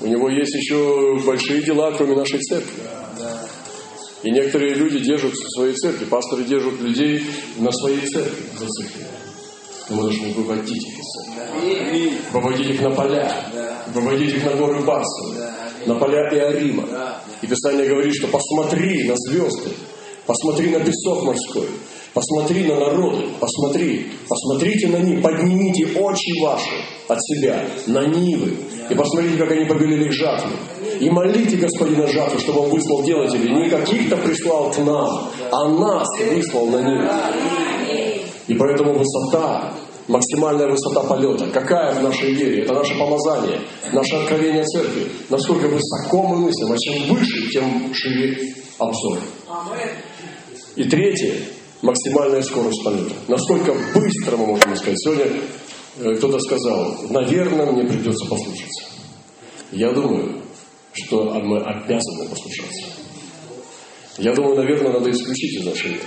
[0.00, 2.82] У Него есть еще большие дела, кроме нашей церкви.
[4.22, 7.22] И некоторые люди держат свои церкви, пасторы держат людей
[7.58, 9.06] на своей церкви, за церковь.
[9.88, 12.12] Но мы должны выводить их из церкви.
[12.32, 13.32] Выводить их на поля,
[13.94, 15.50] выводить их на горы Барсовы,
[15.86, 17.20] на поля Иорима.
[17.42, 19.70] И Писание говорит, что посмотри на звезды,
[20.28, 21.66] посмотри на песок морской,
[22.12, 26.70] посмотри на народы, посмотри, посмотрите на них, поднимите очи ваши
[27.08, 28.54] от себя на Нивы,
[28.90, 30.50] и посмотрите, как они побелели к жатве.
[31.00, 33.52] И молите Господина жатвы, чтобы Он выслал делателей.
[33.54, 37.10] Не каких-то прислал к нам, а нас выслал на них.
[38.48, 39.74] И поэтому высота,
[40.08, 42.62] максимальная высота полета, какая в нашей вере?
[42.62, 43.60] Это наше помазание,
[43.92, 45.06] наше откровение церкви.
[45.30, 49.18] Насколько высоко мы мыслим, а чем выше, тем шире обзор.
[50.78, 51.34] И третье,
[51.82, 53.12] максимальная скорость полета.
[53.26, 54.96] Насколько быстро мы можем сказать.
[55.00, 55.26] Сегодня
[55.98, 58.84] э, кто-то сказал, наверное, мне придется послушаться.
[59.72, 60.40] Я думаю,
[60.92, 62.86] что мы обязаны послушаться.
[64.18, 66.00] Я думаю, наверное, надо исключить из нашей.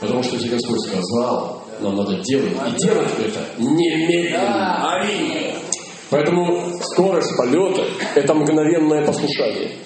[0.00, 2.52] Потому что если Господь сказал, нам надо делать.
[2.52, 5.00] И делать это немедленно.
[5.00, 5.52] Аминь.
[6.08, 7.84] Поэтому скорость полета–
[8.14, 9.76] это мгновенное послушание.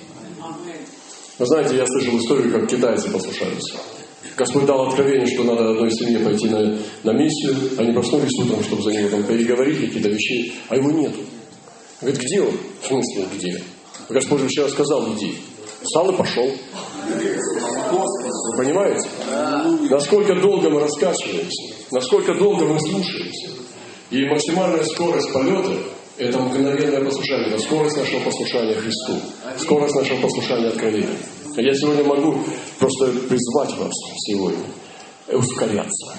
[1.39, 3.73] Вы знаете, я слышал историю, как китайцы послушались.
[4.37, 7.57] Господь дал откровение, что надо одной семье пойти на, на миссию.
[7.77, 11.21] Они проснулись утром, чтобы за него там переговорить какие-то вещи, а его нету.
[12.01, 12.53] Говорит, где он?
[12.83, 13.63] В смысле, где?
[14.09, 15.37] Господь же вчера сказал, иди.
[15.83, 16.51] Встал и пошел.
[18.57, 19.09] Понимаете?
[19.91, 23.51] Насколько долго мы раскачиваемся, насколько долго мы слушаемся.
[24.11, 25.73] И максимальная скорость полета–
[26.19, 29.21] это мгновенное послушание, это скорость нашего послушания Христу,
[29.59, 31.17] скорость нашего послушания откровения.
[31.57, 32.39] Я сегодня могу
[32.79, 33.93] просто призвать вас
[34.27, 34.65] сегодня
[35.33, 36.15] ускоряться.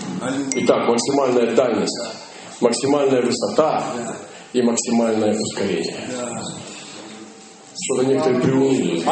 [0.55, 1.97] Итак, максимальная дальность,
[2.61, 3.83] максимальная высота
[4.53, 5.97] и максимальное ускорение.
[7.81, 9.03] Что-то некоторые приуныли.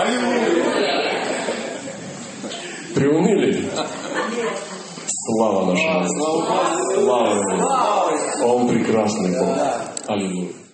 [2.93, 3.69] Приуныли?
[5.07, 6.05] Слава нашему.
[6.93, 7.43] Слава.
[8.43, 9.57] Он прекрасный Бог.
[10.07, 10.66] Аллилуйя.